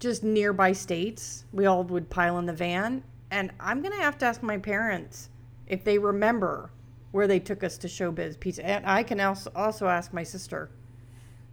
just 0.00 0.24
nearby 0.24 0.72
states. 0.72 1.44
We 1.52 1.66
all 1.66 1.84
would 1.84 2.10
pile 2.10 2.38
in 2.38 2.46
the 2.46 2.52
van, 2.52 3.04
and 3.30 3.52
I'm 3.60 3.82
gonna 3.82 3.96
have 3.96 4.18
to 4.18 4.26
ask 4.26 4.42
my 4.42 4.58
parents 4.58 5.28
if 5.68 5.84
they 5.84 5.98
remember 5.98 6.70
where 7.12 7.26
they 7.26 7.38
took 7.38 7.62
us 7.62 7.76
to 7.78 7.88
Showbiz 7.88 8.38
Pizza. 8.40 8.64
And 8.64 8.84
I 8.86 9.02
can 9.02 9.20
also 9.20 9.52
also 9.54 9.86
ask 9.86 10.12
my 10.12 10.22
sister. 10.22 10.70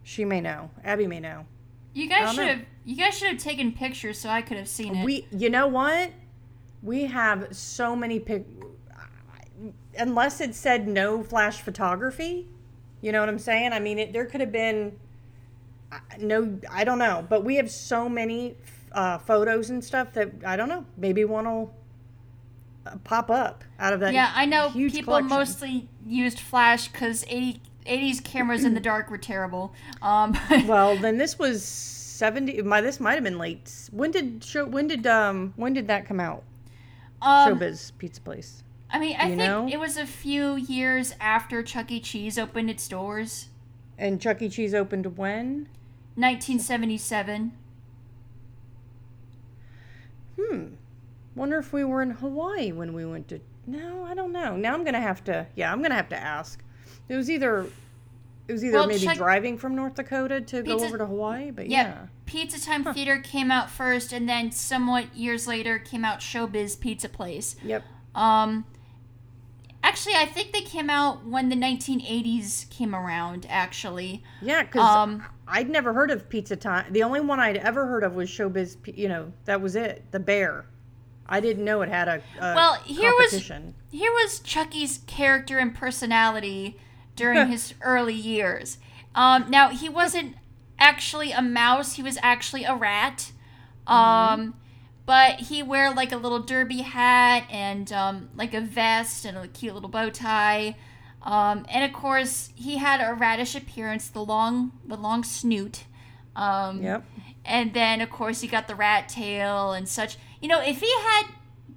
She 0.02 0.24
may 0.24 0.40
know. 0.40 0.70
Abby 0.84 1.06
may 1.06 1.20
know. 1.20 1.46
you 1.92 2.08
guys 2.08 2.34
should 2.34 2.46
know. 2.46 2.46
have. 2.48 2.60
You 2.84 2.96
guys 2.96 3.18
should 3.18 3.28
have 3.28 3.38
taken 3.38 3.72
pictures 3.72 4.18
so 4.18 4.30
I 4.30 4.40
could 4.40 4.56
have 4.56 4.68
seen 4.68 4.96
it. 4.96 5.04
We, 5.04 5.26
you 5.30 5.50
know 5.50 5.66
what? 5.66 6.10
We 6.82 7.04
have 7.04 7.54
so 7.54 7.94
many 7.94 8.18
pic. 8.18 8.46
Unless 9.98 10.40
it 10.40 10.54
said 10.54 10.88
no 10.88 11.22
flash 11.22 11.60
photography, 11.60 12.48
you 13.00 13.12
know 13.12 13.20
what 13.20 13.28
I'm 13.28 13.38
saying? 13.38 13.72
I 13.72 13.80
mean, 13.80 13.98
it, 13.98 14.12
there 14.12 14.24
could 14.24 14.40
have 14.40 14.52
been 14.52 14.96
no. 16.18 16.58
I 16.70 16.84
don't 16.84 16.98
know, 16.98 17.24
but 17.28 17.44
we 17.44 17.56
have 17.56 17.70
so 17.70 18.08
many 18.08 18.56
uh, 18.92 19.18
photos 19.18 19.70
and 19.70 19.82
stuff 19.84 20.12
that 20.14 20.30
I 20.46 20.56
don't 20.56 20.68
know. 20.68 20.84
Maybe 20.96 21.24
one 21.24 21.44
will 21.46 21.74
uh, 22.86 22.96
pop 23.04 23.30
up 23.30 23.64
out 23.78 23.92
of 23.92 24.00
that. 24.00 24.12
Yeah, 24.14 24.30
I 24.34 24.44
know 24.46 24.70
people 24.70 25.02
collection. 25.14 25.28
mostly 25.28 25.88
used 26.06 26.40
flash 26.40 26.88
because 26.88 27.24
80, 27.28 27.60
80s 27.86 28.22
cameras 28.24 28.64
in 28.64 28.74
the 28.74 28.80
dark 28.80 29.10
were 29.10 29.18
terrible. 29.18 29.72
Um, 30.02 30.36
Well, 30.66 30.96
then 30.96 31.18
this 31.18 31.38
was 31.38 31.64
seventy. 31.64 32.60
My 32.62 32.80
this 32.80 33.00
might 33.00 33.14
have 33.14 33.24
been 33.24 33.38
late. 33.38 33.72
When 33.92 34.10
did 34.10 34.44
show? 34.44 34.66
When 34.66 34.88
did 34.88 35.06
um? 35.06 35.52
When 35.56 35.72
did 35.72 35.86
that 35.88 36.06
come 36.06 36.20
out? 36.20 36.42
um, 37.22 37.58
Showbiz 37.58 37.92
Pizza 37.98 38.20
Place. 38.20 38.62
I 38.90 38.98
mean, 38.98 39.16
I 39.18 39.24
you 39.24 39.36
think 39.36 39.38
know? 39.38 39.68
it 39.68 39.78
was 39.78 39.96
a 39.98 40.06
few 40.06 40.54
years 40.56 41.14
after 41.20 41.62
Chuck 41.62 41.90
E. 41.90 42.00
Cheese 42.00 42.38
opened 42.38 42.70
its 42.70 42.88
doors, 42.88 43.48
And 43.98 44.18
Chuck 44.20 44.40
E. 44.40 44.48
Cheese 44.48 44.72
opened 44.72 45.18
when? 45.18 45.68
1977. 46.18 47.52
Hmm. 50.40 50.64
Wonder 51.34 51.58
if 51.58 51.72
we 51.72 51.84
were 51.84 52.02
in 52.02 52.10
Hawaii 52.10 52.72
when 52.72 52.92
we 52.92 53.04
went 53.04 53.28
to. 53.28 53.40
No, 53.66 54.04
I 54.04 54.14
don't 54.14 54.32
know. 54.32 54.56
Now 54.56 54.74
I'm 54.74 54.84
gonna 54.84 55.00
have 55.00 55.22
to. 55.24 55.46
Yeah, 55.54 55.72
I'm 55.72 55.82
gonna 55.82 55.94
have 55.94 56.08
to 56.10 56.16
ask. 56.16 56.62
It 57.08 57.14
was 57.16 57.30
either. 57.30 57.66
It 58.48 58.52
was 58.52 58.64
either 58.64 58.78
Well, 58.78 58.86
maybe 58.86 59.00
check- 59.04 59.18
driving 59.18 59.58
from 59.58 59.74
North 59.76 59.94
Dakota 59.94 60.40
to 60.40 60.62
go 60.62 60.78
over 60.80 60.96
to 60.96 61.04
Hawaii, 61.06 61.50
but 61.50 61.68
Yeah. 61.68 61.82
yeah. 61.82 62.06
Pizza 62.24 62.60
Time 62.64 62.82
Theater 62.82 63.18
came 63.18 63.50
out 63.50 63.70
first, 63.70 64.12
and 64.12 64.26
then 64.28 64.50
somewhat 64.52 65.14
years 65.14 65.46
later 65.46 65.78
came 65.78 66.04
out 66.04 66.20
Showbiz 66.20 66.80
Pizza 66.80 67.08
Place. 67.10 67.56
Yep. 67.62 67.84
Um, 68.14 68.64
actually, 69.82 70.14
I 70.14 70.24
think 70.24 70.52
they 70.52 70.62
came 70.62 70.88
out 70.88 71.26
when 71.26 71.50
the 71.50 71.56
1980s 71.56 72.64
came 72.70 72.94
around. 72.94 73.46
Actually, 73.50 74.22
Yeah, 74.40 74.62
because 74.62 74.80
Um, 74.82 75.24
I'd 75.48 75.68
never 75.70 75.92
heard 75.94 76.10
of 76.10 76.28
Pizza 76.28 76.56
Time. 76.56 76.92
The 76.92 77.02
only 77.02 77.20
one 77.20 77.40
I'd 77.40 77.56
ever 77.56 77.86
heard 77.86 78.04
of 78.04 78.14
was 78.14 78.28
Showbiz. 78.28 78.76
You 78.96 79.08
know, 79.08 79.32
that 79.46 79.60
was 79.60 79.76
it. 79.76 80.04
The 80.10 80.20
Bear. 80.20 80.66
I 81.26 81.40
didn't 81.40 81.64
know 81.64 81.82
it 81.82 81.88
had 81.88 82.08
a, 82.08 82.22
a 82.40 82.54
Well, 82.54 82.74
here 82.84 83.10
was- 83.18 83.30
here 83.90 84.12
was 84.12 84.40
Chucky's 84.40 85.00
character 85.06 85.58
and 85.58 85.74
personality 85.74 86.78
during 87.16 87.38
his 87.48 87.74
early 87.82 88.14
years. 88.14 88.78
Um, 89.14 89.50
now 89.50 89.68
he 89.70 89.88
wasn't 89.88 90.36
actually 90.78 91.32
a 91.32 91.42
mouse; 91.42 91.94
he 91.94 92.02
was 92.02 92.18
actually 92.22 92.64
a 92.64 92.74
rat. 92.74 93.32
Um, 93.86 94.54
but 95.06 95.40
he 95.40 95.62
wear 95.62 95.92
like 95.92 96.12
a 96.12 96.16
little 96.16 96.40
derby 96.40 96.82
hat 96.82 97.44
and 97.50 97.90
um, 97.92 98.28
like 98.34 98.52
a 98.54 98.60
vest 98.60 99.24
and 99.24 99.36
a 99.38 99.48
cute 99.48 99.74
little 99.74 99.88
bow 99.88 100.10
tie. 100.10 100.76
Um, 101.22 101.66
and 101.68 101.84
of 101.84 101.92
course, 101.92 102.50
he 102.54 102.76
had 102.78 103.00
a 103.00 103.14
radish 103.14 103.54
appearance, 103.54 104.08
the 104.08 104.24
long, 104.24 104.72
the 104.86 104.96
long 104.96 105.24
snoot. 105.24 105.84
Um, 106.36 106.82
Yep. 106.82 107.04
and 107.44 107.74
then, 107.74 108.00
of 108.00 108.10
course, 108.10 108.40
he 108.40 108.48
got 108.48 108.68
the 108.68 108.74
rat 108.76 109.08
tail 109.08 109.72
and 109.72 109.88
such. 109.88 110.16
You 110.40 110.48
know, 110.48 110.60
if 110.60 110.80
he 110.80 110.90
had 110.90 111.24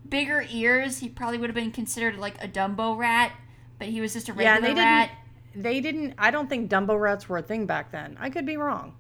bigger 0.08 0.46
ears, 0.52 1.00
he 1.00 1.10
probably 1.10 1.38
would 1.40 1.50
have 1.50 1.56
been 1.56 1.72
considered 1.72 2.18
like 2.18 2.42
a 2.44 2.48
Dumbo 2.48 2.96
rat, 2.98 3.32
but 3.80 3.88
he 3.88 4.00
was 4.02 4.14
just 4.14 4.30
a 4.30 4.34
regular 4.34 4.56
and 4.56 4.64
they 4.78 4.80
rat. 4.82 5.10
didn't. 5.54 5.64
They 5.64 5.82
didn't. 5.82 6.14
I 6.18 6.32
don't 6.32 6.48
think 6.48 6.70
Dumbo 6.70 7.00
rats 7.00 7.28
were 7.28 7.40
a 7.40 7.42
thing 7.42 7.66
back 7.66 7.92
then. 7.92 8.18
I 8.22 8.30
could 8.30 8.46
be 8.46 8.56
wrong. 8.58 8.94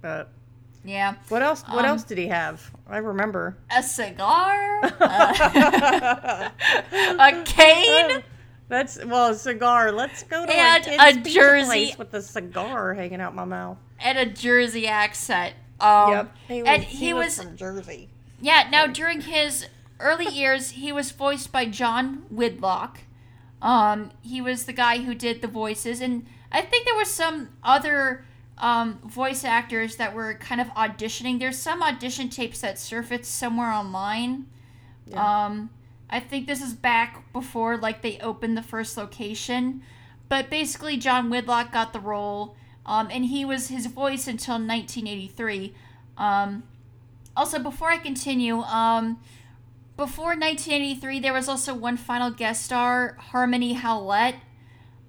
But 0.00 0.30
Yeah. 0.84 1.14
what 1.28 1.42
else? 1.42 1.62
What 1.68 1.84
Um, 1.84 1.90
else 1.90 2.02
did 2.04 2.18
he 2.18 2.26
have? 2.28 2.68
I 2.88 2.96
remember. 2.96 3.58
A 3.70 3.82
cigar? 3.82 4.80
Uh, 5.00 6.48
a 7.18 7.42
cane? 7.44 8.22
That's 8.72 9.04
well, 9.04 9.32
a 9.32 9.34
cigar. 9.34 9.92
Let's 9.92 10.22
go 10.22 10.46
to 10.46 10.50
And 10.50 10.86
a, 10.86 11.08
a 11.08 11.22
Jersey- 11.22 11.66
place 11.66 11.98
with 11.98 12.14
a 12.14 12.22
cigar 12.22 12.94
hanging 12.94 13.20
out 13.20 13.34
my 13.34 13.44
mouth. 13.44 13.76
And 14.00 14.16
a 14.16 14.24
Jersey 14.24 14.86
accent. 14.88 15.54
Um, 15.78 16.30
he 16.48 16.62
was, 16.62 16.68
and 16.70 16.82
he, 16.82 16.96
he 16.96 17.12
was, 17.12 17.36
was- 17.36 17.46
from 17.46 17.56
Jersey. 17.58 18.08
Yeah, 18.40 18.68
now 18.70 18.86
during 18.86 19.20
his 19.20 19.66
early 20.00 20.24
years, 20.24 20.70
he 20.70 20.90
was 20.90 21.10
voiced 21.10 21.52
by 21.52 21.66
John 21.66 22.24
Widelock. 22.30 23.00
Um, 23.60 24.10
he 24.22 24.40
was 24.40 24.64
the 24.64 24.72
guy 24.72 25.02
who 25.02 25.14
did 25.14 25.42
the 25.42 25.48
voices, 25.48 26.00
and 26.00 26.24
I 26.50 26.62
think 26.62 26.86
there 26.86 26.96
were 26.96 27.04
some 27.04 27.50
other 27.62 28.24
um, 28.56 29.00
voice 29.04 29.44
actors 29.44 29.96
that 29.96 30.14
were 30.14 30.32
kind 30.32 30.62
of 30.62 30.68
auditioning. 30.68 31.38
There's 31.38 31.58
some 31.58 31.82
audition 31.82 32.30
tapes 32.30 32.62
that 32.62 32.78
surfaced 32.78 33.34
somewhere 33.34 33.70
online. 33.70 34.46
Yeah. 35.06 35.44
Um, 35.44 35.68
I 36.12 36.20
think 36.20 36.46
this 36.46 36.62
is 36.62 36.74
back 36.74 37.32
before 37.32 37.76
like 37.76 38.02
they 38.02 38.18
opened 38.18 38.56
the 38.56 38.62
first 38.62 38.96
location. 38.96 39.82
But 40.28 40.48
basically, 40.48 40.96
John 40.96 41.28
Widelock 41.28 41.72
got 41.72 41.92
the 41.92 42.00
role, 42.00 42.56
um, 42.86 43.08
and 43.10 43.24
he 43.26 43.44
was 43.44 43.68
his 43.68 43.86
voice 43.86 44.26
until 44.26 44.54
1983. 44.54 45.74
Um, 46.16 46.62
also, 47.36 47.58
before 47.58 47.90
I 47.90 47.98
continue, 47.98 48.60
um, 48.60 49.18
before 49.96 50.28
1983, 50.28 51.20
there 51.20 51.32
was 51.32 51.48
also 51.48 51.74
one 51.74 51.96
final 51.96 52.30
guest 52.30 52.64
star, 52.64 53.16
Harmony 53.18 53.74
Howlette. 53.74 54.36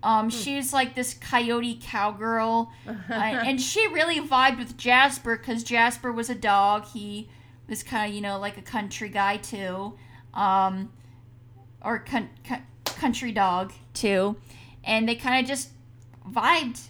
Um, 0.01 0.29
She's 0.29 0.73
like 0.73 0.95
this 0.95 1.13
coyote 1.13 1.79
cowgirl, 1.81 2.69
uh, 2.87 3.13
and 3.13 3.61
she 3.61 3.87
really 3.87 4.19
vibed 4.19 4.59
with 4.59 4.77
Jasper 4.77 5.37
because 5.37 5.63
Jasper 5.63 6.11
was 6.11 6.29
a 6.29 6.35
dog. 6.35 6.85
He 6.87 7.29
was 7.69 7.83
kind 7.83 8.09
of, 8.09 8.15
you 8.15 8.21
know, 8.21 8.37
like 8.39 8.57
a 8.57 8.61
country 8.61 9.07
guy 9.07 9.37
too, 9.37 9.93
um, 10.33 10.91
or 11.81 11.99
con- 11.99 12.29
con- 12.47 12.65
country 12.85 13.31
dog 13.31 13.73
too, 13.93 14.35
and 14.83 15.07
they 15.07 15.15
kind 15.15 15.43
of 15.43 15.47
just 15.47 15.69
vibed. 16.29 16.87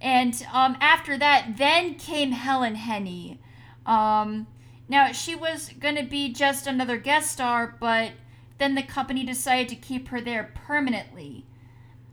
And 0.00 0.34
um, 0.52 0.76
after 0.80 1.16
that, 1.16 1.56
then 1.56 1.94
came 1.94 2.32
Helen 2.32 2.74
Henny. 2.74 3.40
Um, 3.86 4.46
now, 4.88 5.12
she 5.12 5.34
was 5.34 5.70
going 5.80 5.96
to 5.96 6.04
be 6.04 6.32
just 6.32 6.66
another 6.66 6.98
guest 6.98 7.32
star, 7.32 7.74
but 7.80 8.12
then 8.58 8.74
the 8.74 8.82
company 8.82 9.24
decided 9.24 9.68
to 9.70 9.76
keep 9.76 10.08
her 10.08 10.20
there 10.20 10.52
permanently. 10.54 11.46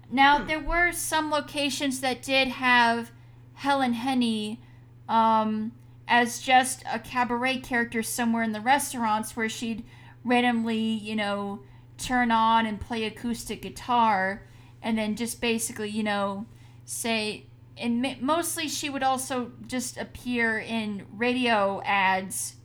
Now, 0.10 0.44
there 0.44 0.60
were 0.60 0.92
some 0.92 1.32
locations 1.32 2.00
that 2.00 2.22
did 2.22 2.48
have 2.48 3.12
Helen 3.56 3.94
Henny 3.94 4.60
um, 5.08 5.74
as 6.12 6.42
just 6.42 6.84
a 6.92 7.00
cabaret 7.00 7.58
character 7.60 8.04
somewhere 8.04 8.44
in 8.44 8.52
the 8.52 8.60
restaurants 8.60 9.38
where 9.38 9.48
she'd 9.48 9.86
randomly, 10.26 10.78
you 10.78 11.16
know, 11.16 11.62
turn 11.98 12.32
on 12.32 12.66
and 12.66 12.82
play 12.82 13.06
acoustic 13.06 13.62
guitar 13.62 14.44
and 14.82 14.98
then 14.98 15.16
just 15.16 15.40
basically, 15.40 15.90
you 15.90 16.04
know, 16.04 16.46
say, 16.84 17.46
and 17.78 18.22
mostly 18.22 18.68
she 18.68 18.90
would 18.90 19.04
also 19.04 19.54
just 19.66 19.98
appear 19.98 20.60
in 20.60 21.06
radio 21.14 21.82
ads 21.86 22.56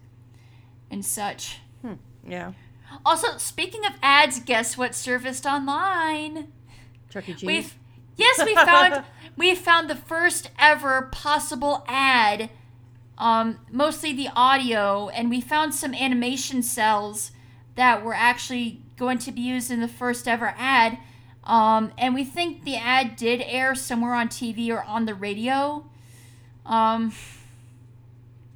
and 0.90 1.04
such. 1.04 1.60
Hmm, 1.82 1.94
yeah. 2.26 2.52
Also, 3.04 3.36
speaking 3.36 3.86
of 3.86 3.92
ads, 4.02 4.40
guess 4.40 4.76
what 4.76 4.92
surfaced 4.92 5.46
online? 5.46 6.52
Chuck 7.10 7.28
E. 7.28 7.34
Cheese. 7.34 7.44
We've 7.44 7.74
yes, 8.16 8.44
we 8.44 8.56
found 8.56 9.04
we 9.36 9.54
found 9.54 9.88
the 9.88 9.94
first 9.94 10.50
ever 10.58 11.02
possible 11.12 11.84
ad. 11.86 12.50
Um, 13.18 13.58
mostly 13.70 14.12
the 14.12 14.28
audio, 14.34 15.08
and 15.08 15.30
we 15.30 15.40
found 15.40 15.74
some 15.74 15.94
animation 15.94 16.62
cells 16.62 17.30
that 17.74 18.04
were 18.04 18.14
actually 18.14 18.82
going 18.96 19.18
to 19.18 19.32
be 19.32 19.40
used 19.40 19.70
in 19.70 19.80
the 19.80 19.88
first 19.88 20.28
ever 20.28 20.54
ad. 20.56 20.98
Um, 21.44 21.92
and 21.96 22.14
we 22.14 22.24
think 22.24 22.64
the 22.64 22.76
ad 22.76 23.16
did 23.16 23.40
air 23.42 23.74
somewhere 23.74 24.14
on 24.14 24.28
TV 24.28 24.70
or 24.70 24.82
on 24.82 25.06
the 25.06 25.14
radio. 25.14 25.86
Um, 26.64 27.12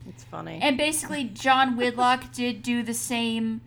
it's 0.09 0.25
funny. 0.25 0.59
and 0.61 0.77
basically, 0.77 1.25
John 1.25 1.77
Widelock 1.77 2.33
did 2.33 2.63
do 2.63 2.83
the 2.83 2.95
same 2.95 3.61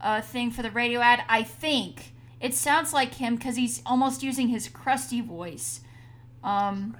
uh, 0.00 0.22
thing 0.22 0.50
for 0.50 0.62
the 0.62 0.70
radio 0.70 1.00
ad. 1.00 1.22
I 1.28 1.42
think 1.42 2.12
it 2.40 2.54
sounds 2.54 2.92
like 2.92 3.14
him 3.14 3.36
because 3.36 3.56
he's 3.56 3.82
almost 3.84 4.22
using 4.22 4.48
his 4.48 4.68
crusty 4.68 5.20
voice. 5.20 5.80
Um, 6.42 6.96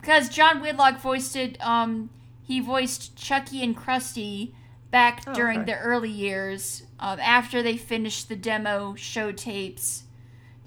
because 0.00 0.28
John 0.28 0.60
Widelock 0.60 1.00
voiced 1.00 1.34
it. 1.34 1.58
Um, 1.64 2.10
he 2.44 2.60
voiced 2.60 3.16
Chucky 3.16 3.62
and 3.64 3.76
Crusty 3.76 4.54
back 4.90 5.22
Oh, 5.26 5.34
during 5.34 5.60
okay. 5.62 5.72
the 5.72 5.78
early 5.78 6.10
years 6.10 6.84
um, 7.00 7.18
after 7.18 7.62
they 7.62 7.76
finished 7.76 8.28
the 8.28 8.36
demo 8.36 8.94
show 8.94 9.32
tapes 9.32 10.04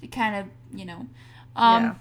to 0.02 0.08
kind 0.08 0.36
of 0.36 0.48
you 0.78 0.84
know. 0.86 1.08
Um, 1.56 1.84
yeah. 1.84 1.96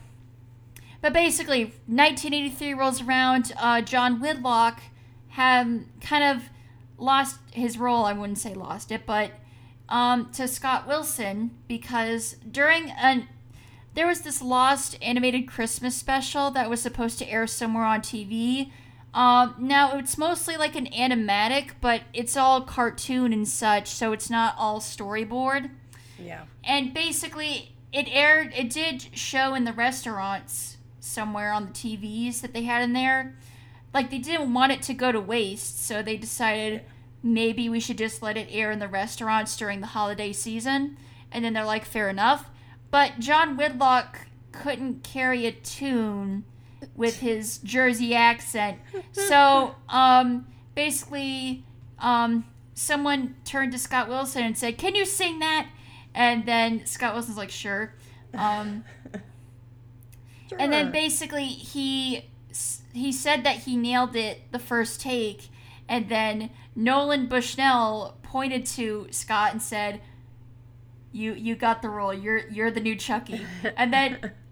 but 1.00 1.12
basically, 1.12 1.64
1983 1.87 2.74
rolls 2.74 3.00
around. 3.03 3.53
Uh, 3.59 3.81
John 3.81 4.20
Widelock 4.20 4.81
had 5.29 5.85
kind 6.00 6.24
of 6.24 6.48
lost 6.98 7.38
his 7.53 7.79
role. 7.79 8.05
I 8.05 8.12
wouldn't 8.12 8.38
say 8.38 8.55
lost 8.55 8.90
it, 8.90 9.07
but 9.07 9.31
um, 9.88 10.31
to 10.33 10.48
Scott 10.48 10.87
Wilson 10.88 11.53
because 11.68 12.37
during 12.50 12.90
an 12.90 13.29
there 13.94 14.07
was 14.07 14.22
this 14.22 14.42
lost 14.42 14.98
animated 15.00 15.46
Christmas 15.48 15.94
special 15.96 16.50
that 16.50 16.68
was 16.68 16.83
supposed 16.83 17.18
to 17.20 17.31
air 17.31 17.46
somewhere 17.46 17.85
on 17.85 18.00
TV. 18.00 18.70
Um, 19.16 19.55
now 19.59 19.96
it's 19.96 20.18
mostly 20.18 20.59
like 20.59 20.76
an 20.76 20.87
animatic, 20.88 21.70
but 21.81 22.02
it's 22.12 22.37
all 22.37 22.61
cartoon 22.61 23.33
and 23.33 23.48
such, 23.48 23.88
so 23.88 24.12
it's 24.12 24.29
not 24.29 24.55
all 24.59 24.79
storyboard. 24.79 25.70
Yeah. 26.18 26.44
and 26.64 26.94
basically 26.94 27.74
it 27.92 28.09
aired 28.11 28.55
it 28.57 28.70
did 28.70 29.09
show 29.12 29.55
in 29.55 29.64
the 29.64 29.72
restaurants 29.74 30.79
somewhere 30.98 31.52
on 31.52 31.66
the 31.66 31.72
TVs 31.72 32.40
that 32.40 32.55
they 32.55 32.62
had 32.62 32.83
in 32.83 32.92
there. 32.94 33.37
Like 33.92 34.11
they 34.11 34.18
didn't 34.18 34.52
want 34.52 34.72
it 34.72 34.83
to 34.83 34.94
go 34.94 35.12
to 35.12 35.20
waste 35.20 35.85
so 35.87 36.02
they 36.02 36.16
decided 36.16 36.83
maybe 37.22 37.68
we 37.68 37.81
should 37.81 37.98
just 37.98 38.22
let 38.22 38.37
it 38.37 38.48
air 38.50 38.70
in 38.70 38.79
the 38.79 38.88
restaurants 38.88 39.57
during 39.57 39.81
the 39.81 39.88
holiday 39.88 40.33
season. 40.33 40.96
And 41.33 41.44
then 41.44 41.52
they're 41.52 41.64
like 41.64 41.85
fair 41.85 42.09
enough. 42.09 42.48
But 42.90 43.18
John 43.18 43.57
Widelock 43.57 44.26
couldn't 44.52 45.02
carry 45.05 45.46
a 45.46 45.52
tune 45.52 46.44
with 46.94 47.20
his 47.20 47.58
Jersey 47.58 48.14
accent 48.14 48.78
so 49.12 49.74
um 49.88 50.46
basically 50.74 51.64
um 51.98 52.44
someone 52.74 53.36
turned 53.44 53.72
to 53.72 53.78
Scott 53.78 54.08
Wilson 54.08 54.44
and 54.44 54.56
said 54.56 54.78
can 54.78 54.94
you 54.94 55.04
sing 55.04 55.38
that 55.40 55.68
and 56.16 56.46
then 56.46 56.86
Scott 56.86 57.12
Wilson's 57.12 57.36
like, 57.36 57.50
sure. 57.50 57.92
Um, 58.34 58.84
And 60.58 60.72
then 60.72 60.92
basically 60.92 61.46
he 61.46 62.26
he 62.92 63.10
said 63.10 63.42
that 63.42 63.56
he 63.56 63.76
nailed 63.76 64.14
it 64.14 64.52
the 64.52 64.60
first 64.60 65.00
take, 65.00 65.48
and 65.88 66.08
then 66.08 66.50
Nolan 66.76 67.26
Bushnell 67.26 68.16
pointed 68.22 68.64
to 68.66 69.08
Scott 69.10 69.50
and 69.50 69.60
said, 69.60 70.00
"You 71.10 71.34
you 71.34 71.56
got 71.56 71.82
the 71.82 71.88
role. 71.88 72.14
You're 72.14 72.46
you're 72.48 72.70
the 72.70 72.80
new 72.80 72.94
Chucky." 72.94 73.44
And 73.76 73.92
then 73.92 74.30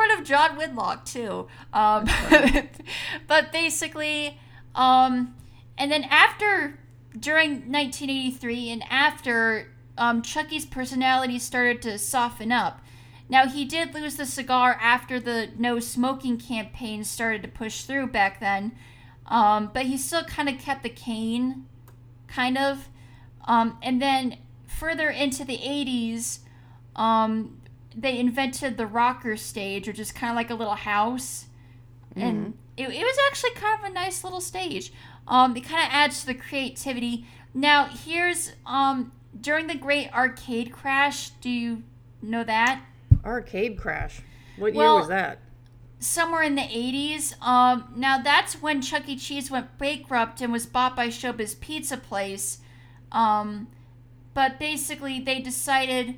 front 0.00 0.18
of 0.18 0.26
John 0.26 0.56
Widelock 0.56 1.04
too. 1.04 1.46
Um, 1.74 2.08
but 3.26 3.52
basically, 3.52 4.38
um, 4.74 5.34
and 5.76 5.92
then 5.92 6.04
after 6.04 6.78
during 7.18 7.70
1983 7.70 8.70
and 8.70 8.84
after 8.88 9.72
um, 9.98 10.22
Chucky's 10.22 10.64
personality 10.64 11.38
started 11.38 11.82
to 11.82 11.98
soften 11.98 12.50
up. 12.50 12.80
Now 13.28 13.46
he 13.46 13.64
did 13.64 13.94
lose 13.94 14.16
the 14.16 14.24
cigar 14.24 14.78
after 14.80 15.20
the 15.20 15.50
no 15.58 15.78
smoking 15.80 16.38
campaign 16.38 17.04
started 17.04 17.42
to 17.42 17.48
push 17.48 17.82
through 17.82 18.06
back 18.08 18.40
then, 18.40 18.72
um, 19.26 19.70
but 19.74 19.86
he 19.86 19.98
still 19.98 20.24
kind 20.24 20.48
of 20.48 20.58
kept 20.58 20.82
the 20.82 20.88
cane, 20.88 21.66
kind 22.26 22.56
of. 22.56 22.88
Um, 23.44 23.76
and 23.82 24.00
then 24.00 24.38
further 24.66 25.10
into 25.10 25.44
the 25.44 25.58
80s, 25.58 26.38
um, 26.96 27.59
they 27.96 28.18
invented 28.18 28.76
the 28.76 28.86
rocker 28.86 29.36
stage, 29.36 29.86
which 29.86 29.98
is 29.98 30.12
kind 30.12 30.30
of 30.30 30.36
like 30.36 30.50
a 30.50 30.54
little 30.54 30.74
house. 30.74 31.46
And 32.16 32.54
it, 32.76 32.88
it 32.88 33.02
was 33.02 33.16
actually 33.28 33.52
kind 33.52 33.78
of 33.84 33.90
a 33.90 33.92
nice 33.92 34.24
little 34.24 34.40
stage. 34.40 34.92
Um, 35.28 35.56
it 35.56 35.60
kind 35.60 35.86
of 35.86 35.92
adds 35.92 36.20
to 36.20 36.26
the 36.26 36.34
creativity. 36.34 37.24
Now, 37.54 37.86
here's 37.86 38.52
um, 38.66 39.12
during 39.40 39.66
the 39.68 39.76
Great 39.76 40.12
Arcade 40.12 40.72
Crash. 40.72 41.30
Do 41.40 41.48
you 41.50 41.82
know 42.22 42.42
that? 42.44 42.82
Arcade 43.24 43.78
Crash. 43.78 44.20
What 44.56 44.74
Well- 44.74 44.94
year 44.94 45.00
was 45.00 45.08
that? 45.08 45.38
somewhere 46.02 46.42
in 46.42 46.54
the 46.54 46.62
80s. 46.62 47.34
Um, 47.46 47.92
now 47.94 48.22
that's 48.22 48.62
when 48.62 48.80
Chuck 48.80 49.06
E. 49.06 49.16
Cheese 49.16 49.50
went 49.50 49.76
bankrupt 49.76 50.40
and 50.40 50.50
was 50.50 50.64
bought 50.64 50.96
by 50.96 51.08
Showbiz 51.08 51.60
Pizza 51.60 51.98
Place. 51.98 52.58
Um, 53.12 53.68
but 54.32 54.58
basically, 54.58 55.20
they 55.20 55.40
decided, 55.40 56.14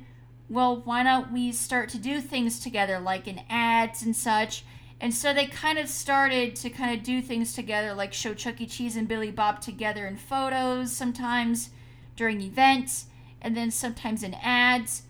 well, 0.49 0.81
why 0.83 1.03
don't 1.03 1.31
we 1.31 1.51
start 1.51 1.89
to 1.89 1.97
do 1.97 2.21
things 2.21 2.59
together, 2.59 2.99
like 2.99 3.27
in 3.27 3.41
ads 3.49 4.03
and 4.03 4.15
such. 4.15 4.63
And 4.99 5.13
so 5.13 5.33
they 5.33 5.47
kind 5.47 5.77
of 5.77 5.89
started 5.89 6.55
to 6.57 6.69
kind 6.69 6.97
of 6.97 7.03
do 7.03 7.21
things 7.21 7.53
together, 7.53 7.93
like 7.93 8.13
show 8.13 8.33
Chuck 8.33 8.61
E. 8.61 8.65
Cheese 8.65 8.95
and 8.95 9.07
Billy 9.07 9.31
Bob 9.31 9.61
together 9.61 10.05
in 10.05 10.15
photos 10.17 10.91
sometimes 10.91 11.69
during 12.15 12.41
events, 12.41 13.07
and 13.41 13.57
then 13.57 13.71
sometimes 13.71 14.23
in 14.23 14.33
ads. 14.35 15.03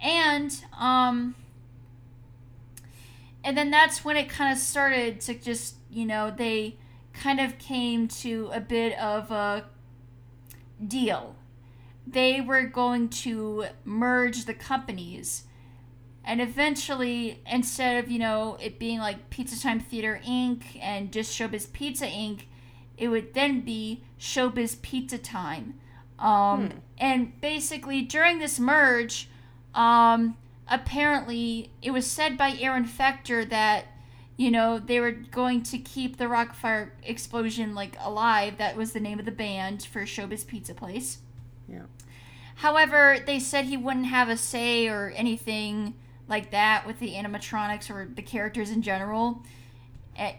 And, 0.00 0.56
um, 0.78 1.34
and 3.46 3.56
then 3.56 3.70
that's 3.70 4.04
when 4.04 4.16
it 4.16 4.28
kind 4.28 4.52
of 4.52 4.58
started 4.58 5.20
to 5.22 5.34
just 5.34 5.76
you 5.88 6.04
know 6.04 6.32
they 6.36 6.76
kind 7.14 7.40
of 7.40 7.58
came 7.58 8.08
to 8.08 8.50
a 8.52 8.60
bit 8.60 8.98
of 8.98 9.30
a 9.30 9.64
deal 10.86 11.36
they 12.06 12.40
were 12.40 12.62
going 12.62 13.08
to 13.08 13.66
merge 13.84 14.44
the 14.44 14.54
companies. 14.54 15.44
And 16.24 16.40
eventually 16.40 17.40
instead 17.50 18.02
of 18.02 18.10
you 18.10 18.18
know 18.18 18.56
it 18.60 18.78
being 18.78 18.98
like 18.98 19.30
pizza 19.30 19.60
time 19.60 19.80
theater 19.80 20.20
inc. 20.26 20.62
and 20.80 21.12
just 21.12 21.36
showbiz 21.36 21.72
pizza 21.72 22.06
inc. 22.06 22.42
it 22.96 23.08
would 23.08 23.34
then 23.34 23.60
be 23.60 24.02
showbiz 24.18 24.80
pizza 24.82 25.18
time. 25.18 25.74
Um, 26.18 26.82
And 26.98 27.38
basically, 27.40 28.02
during 28.02 28.38
this 28.38 28.58
merge, 28.58 29.28
um, 29.74 30.36
apparently 30.68 31.70
it 31.82 31.90
was 31.90 32.06
said 32.06 32.38
by 32.38 32.56
Aaron 32.58 32.86
Fechter 32.86 33.48
that 33.50 33.86
you 34.36 34.50
know 34.50 34.78
they 34.78 35.00
were 35.00 35.12
going 35.12 35.62
to 35.64 35.78
keep 35.78 36.16
the 36.16 36.24
Rockfire 36.24 36.90
Explosion 37.02 37.74
like 37.74 37.96
alive. 38.00 38.58
That 38.58 38.76
was 38.76 38.92
the 38.92 39.00
name 39.00 39.18
of 39.18 39.24
the 39.26 39.30
band 39.32 39.84
for 39.84 40.02
Showbiz 40.02 40.46
Pizza 40.46 40.74
Place. 40.74 41.18
Yeah. 41.68 41.82
However, 42.56 43.18
they 43.24 43.38
said 43.38 43.66
he 43.66 43.76
wouldn't 43.76 44.06
have 44.06 44.28
a 44.28 44.36
say 44.36 44.88
or 44.88 45.12
anything 45.14 45.94
like 46.28 46.50
that 46.50 46.86
with 46.86 46.98
the 47.00 47.12
animatronics 47.12 47.90
or 47.90 48.08
the 48.12 48.22
characters 48.22 48.70
in 48.70 48.82
general, 48.82 49.42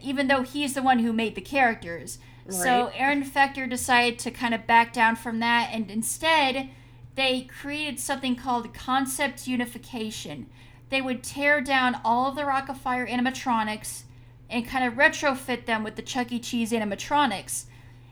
even 0.02 0.26
though 0.26 0.42
he's 0.42 0.74
the 0.74 0.82
one 0.82 0.98
who 0.98 1.12
made 1.12 1.34
the 1.34 1.40
characters. 1.40 2.18
So 2.48 2.90
Aaron 2.94 3.22
Fechter 3.22 3.68
decided 3.68 4.18
to 4.20 4.30
kind 4.30 4.54
of 4.54 4.66
back 4.66 4.92
down 4.92 5.16
from 5.16 5.38
that, 5.40 5.70
and 5.72 5.90
instead, 5.90 6.70
they 7.14 7.42
created 7.42 8.00
something 8.00 8.36
called 8.36 8.74
concept 8.74 9.46
unification. 9.46 10.46
They 10.88 11.02
would 11.02 11.22
tear 11.22 11.60
down 11.60 12.00
all 12.04 12.30
of 12.30 12.36
the 12.36 12.42
Rockafire 12.42 13.08
animatronics 13.08 14.04
and 14.48 14.66
kind 14.66 14.84
of 14.84 14.94
retrofit 14.94 15.66
them 15.66 15.84
with 15.84 15.96
the 15.96 16.02
Chuck 16.02 16.32
E. 16.32 16.38
Cheese 16.38 16.72
animatronics. 16.72 17.66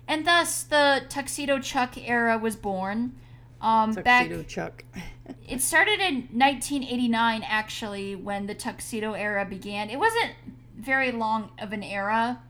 And 0.08 0.26
thus, 0.26 0.62
the 0.62 1.04
Tuxedo 1.08 1.58
Chuck 1.58 1.96
era 1.98 2.38
was 2.38 2.56
born. 2.56 3.14
Um, 3.60 3.92
back 3.92 4.28
Tuxedo 4.28 4.42
Chuck. 4.44 4.84
it 5.48 5.60
started 5.60 6.00
in 6.00 6.28
1989, 6.32 7.42
actually, 7.44 8.14
when 8.14 8.46
the 8.46 8.54
tuxedo 8.54 9.14
era 9.14 9.44
began. 9.44 9.90
It 9.90 9.98
wasn't 9.98 10.32
very 10.76 11.10
long 11.10 11.50
of 11.58 11.72
an 11.72 11.82
era. 11.82 12.40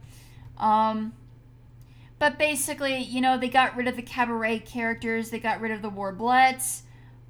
Um, 0.57 1.13
but 2.19 2.37
basically, 2.37 2.97
you 2.97 3.21
know, 3.21 3.37
they 3.37 3.49
got 3.49 3.75
rid 3.75 3.87
of 3.87 3.95
the 3.95 4.01
cabaret 4.01 4.59
characters, 4.59 5.29
they 5.29 5.39
got 5.39 5.61
rid 5.61 5.71
of 5.71 5.81
the 5.81 5.89
Warblettes, 5.89 6.81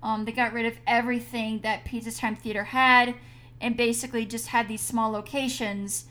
um, 0.02 0.26
they 0.26 0.32
got 0.32 0.54
rid 0.54 0.66
of 0.66 0.78
everything 0.86 1.60
that 1.60 1.84
Pizza 1.84 2.16
Time 2.16 2.36
Theater 2.36 2.64
had, 2.64 3.16
and 3.60 3.76
basically 3.76 4.26
just 4.26 4.48
had 4.48 4.68
these 4.68 4.82
small 4.82 5.12
locations. 5.12 6.06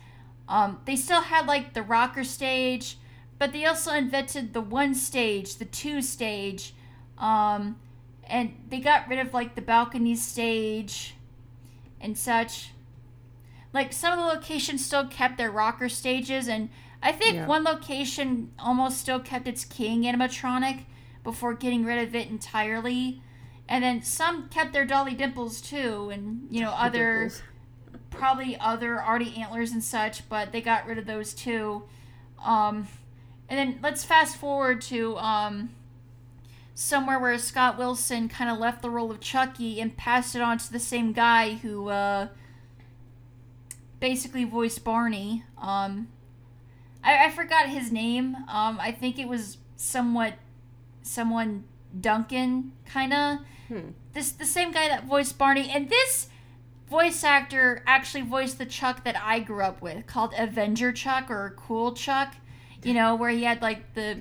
Um, 0.49 0.81
they 0.85 0.97
still 0.97 1.23
had, 1.23 1.47
like, 1.47 1.73
the 1.73 1.83
rocker 1.83 2.23
stage, 2.25 2.99
but 3.39 3.53
they 3.53 3.65
also 3.67 3.93
invented 3.93 4.53
the 4.53 4.61
one 4.61 4.95
stage, 4.95 5.57
the 5.57 5.65
two 5.65 6.03
stage, 6.03 6.75
um, 7.19 7.77
and 8.29 8.55
they 8.69 8.81
got 8.81 9.09
rid 9.09 9.19
of 9.19 9.33
like 9.35 9.55
the 9.55 9.63
balcony 9.63 10.17
stage 10.17 11.15
and 12.01 12.17
such. 12.17 12.71
Like 13.73 13.93
some 13.93 14.19
of 14.19 14.19
the 14.19 14.25
locations 14.25 14.85
still 14.85 15.07
kept 15.07 15.37
their 15.37 15.51
rocker 15.51 15.89
stages, 15.89 16.49
and 16.49 16.71
I 17.03 17.13
think 17.13 17.35
Yeah. 17.35 17.47
one 17.47 17.63
location 17.65 18.53
almost 18.59 18.99
still 18.99 19.21
kept 19.21 19.47
its 19.47 19.65
king 19.65 20.03
animatronic 20.03 20.85
before 21.23 21.55
getting 21.55 21.85
rid 21.85 22.07
of 22.07 22.15
it 22.15 22.29
entirely. 22.29 23.23
And 23.69 23.83
then 23.83 24.01
some 24.03 24.49
kept 24.49 24.73
their 24.73 24.85
Dolly 24.87 25.15
Dimples 25.15 25.61
too, 25.61 26.09
and 26.11 26.47
you 26.51 26.61
know 26.63 26.71
other 26.77 27.31
probably 28.11 28.59
other 28.59 29.01
Artie 29.01 29.37
antlers 29.37 29.73
and 29.73 29.85
such, 29.85 30.27
but 30.29 30.53
they 30.53 30.63
got 30.63 30.87
rid 30.87 30.97
of 30.99 31.07
those 31.07 31.35
too. 31.35 31.83
Um, 32.43 32.89
and 33.49 33.59
then 33.59 33.79
let's 33.83 34.05
fast 34.05 34.37
forward 34.37 34.81
to 34.83 35.17
um, 35.19 35.71
somewhere 36.75 37.19
where 37.19 37.39
Scott 37.39 37.79
Wilson 37.79 38.29
kind 38.29 38.51
of 38.51 38.59
left 38.59 38.83
the 38.83 38.91
role 38.91 39.11
of 39.11 39.21
Chucky 39.21 39.81
and 39.81 39.97
passed 39.97 40.35
it 40.35 40.43
on 40.43 40.59
to 40.59 40.73
the 40.73 40.81
same 40.81 41.13
guy 41.13 41.55
who 41.55 41.89
uh, 41.89 42.29
basically 44.01 44.45
voiced 44.45 44.85
Barney. 44.85 45.45
Um, 45.59 46.09
I, 47.03 47.27
I 47.27 47.31
forgot 47.31 47.69
his 47.69 47.93
name. 47.93 48.37
Um, 48.49 48.79
I 48.81 48.93
think 48.93 49.19
it 49.19 49.29
was 49.29 49.59
somewhat 49.77 50.35
someone 51.03 51.65
Duncan 51.99 52.73
kind 52.85 53.13
of. 53.13 53.39
Hmm. 53.69 53.91
This 54.13 54.33
the 54.33 54.47
same 54.47 54.73
guy 54.73 54.89
that 54.89 55.05
voiced 55.05 55.39
Barney, 55.39 55.71
and 55.71 55.89
this 55.89 56.29
voice 56.89 57.25
actor 57.25 57.83
actually 57.87 58.23
voiced 58.23 58.59
the 58.59 58.67
Chuck 58.67 59.05
that 59.05 59.17
I 59.17 59.41
grew 59.41 59.63
up 59.63 59.83
with, 59.83 60.07
called 60.07 60.35
Avenger 60.37 60.93
Chuck 60.93 61.31
or 61.31 61.55
Cool 61.57 61.93
Chuck. 61.93 62.35
You 62.87 62.95
know, 62.95 63.17
where 63.17 63.31
he 63.31 63.43
had 63.43 63.63
like 63.63 63.95
the 63.95 64.21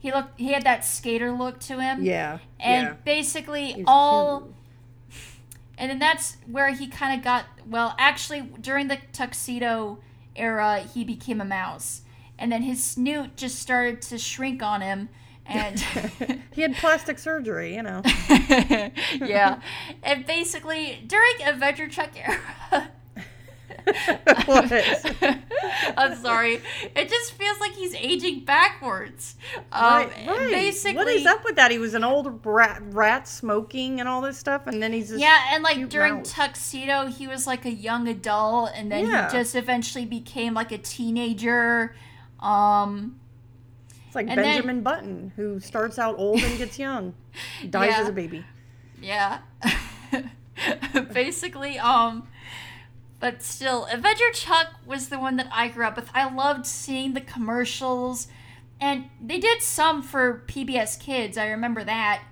he 0.00 0.10
looked 0.10 0.40
he 0.40 0.52
had 0.52 0.62
that 0.62 0.86
skater 0.86 1.32
look 1.32 1.60
to 1.60 1.80
him. 1.80 2.02
Yeah. 2.02 2.38
And 2.58 2.88
yeah. 2.88 2.94
basically 3.04 3.84
all 3.86 4.40
cute. 4.40 4.54
and 5.76 5.90
then 5.90 5.98
that's 5.98 6.38
where 6.46 6.70
he 6.70 6.86
kind 6.86 7.18
of 7.18 7.22
got 7.22 7.44
well 7.68 7.94
actually 7.98 8.40
during 8.60 8.88
the 8.88 8.98
tuxedo 9.12 9.98
era 10.34 10.80
he 10.80 11.04
became 11.04 11.42
a 11.42 11.44
mouse 11.44 12.00
and 12.38 12.50
then 12.50 12.62
his 12.62 12.82
snoot 12.82 13.36
just 13.36 13.58
started 13.58 14.00
to 14.00 14.16
shrink 14.16 14.62
on 14.62 14.80
him 14.80 15.10
and 15.44 15.78
he 16.52 16.62
had 16.62 16.76
plastic 16.76 17.18
surgery, 17.18 17.74
you 17.74 17.82
know. 17.82 18.00
yeah 19.20 19.60
and 20.02 20.24
basically 20.24 21.04
during 21.06 21.42
adventure 21.44 21.88
chuck 21.88 22.10
era 22.16 22.90
What? 24.46 24.72
i'm 25.96 26.16
sorry 26.16 26.60
it 26.96 27.08
just 27.08 27.32
feels 27.32 27.60
like 27.60 27.72
he's 27.72 27.94
aging 27.94 28.44
backwards 28.44 29.36
um, 29.72 29.82
right, 29.82 30.12
right. 30.26 30.50
basically 30.50 30.96
what 30.96 31.08
is 31.08 31.26
up 31.26 31.44
with 31.44 31.56
that? 31.56 31.70
He 31.70 31.78
was 31.78 31.94
an 31.94 32.04
old 32.04 32.44
rat, 32.44 32.80
rat 32.86 33.28
smoking 33.28 34.00
and 34.00 34.08
all 34.08 34.20
this 34.20 34.38
stuff, 34.38 34.66
and 34.66 34.82
then 34.82 34.92
he's 34.92 35.08
just 35.08 35.20
Yeah, 35.20 35.38
and 35.52 35.62
like 35.62 35.88
during 35.88 36.16
mouse. 36.16 36.32
Tuxedo, 36.32 37.06
he 37.06 37.26
was 37.28 37.46
like 37.46 37.64
a 37.64 37.70
young 37.72 38.08
adult, 38.08 38.70
and 38.74 38.90
then 38.90 39.06
Yeah. 39.06 39.30
he 39.30 39.36
just 39.38 39.54
eventually 39.54 40.04
became 40.06 40.54
like 40.54 40.72
a 40.72 40.78
teenager. 40.78 41.94
Um, 42.40 43.20
It's 44.06 44.14
like 44.14 44.26
and 44.28 44.38
then- 44.38 44.44
Benjamin 44.44 44.82
Button, 44.82 45.32
who 45.36 45.60
starts 45.60 45.98
out 45.98 46.16
old 46.18 46.40
and 46.42 46.58
gets 46.58 46.78
young, 46.78 47.14
dies 47.70 47.90
Yeah. 47.90 48.00
as 48.00 48.08
a 48.08 48.12
baby. 48.12 48.44
yeah, 49.00 49.38
basically. 51.12 51.78
Um, 51.78 52.26
but 53.20 53.42
still, 53.42 53.86
Avenger 53.92 54.30
Chuck 54.32 54.68
was 54.86 55.08
the 55.10 55.18
one 55.18 55.36
that 55.36 55.48
I 55.52 55.68
grew 55.68 55.84
up 55.86 55.96
with. 55.96 56.10
I 56.14 56.32
loved 56.34 56.66
seeing 56.66 57.12
the 57.14 57.20
commercials, 57.20 58.26
and 58.80 59.10
they 59.22 59.38
did 59.38 59.62
some 59.62 60.02
for 60.02 60.42
PBS 60.48 60.98
Kids. 60.98 61.36
I 61.38 61.48
remember 61.48 61.84
that. 61.84 62.22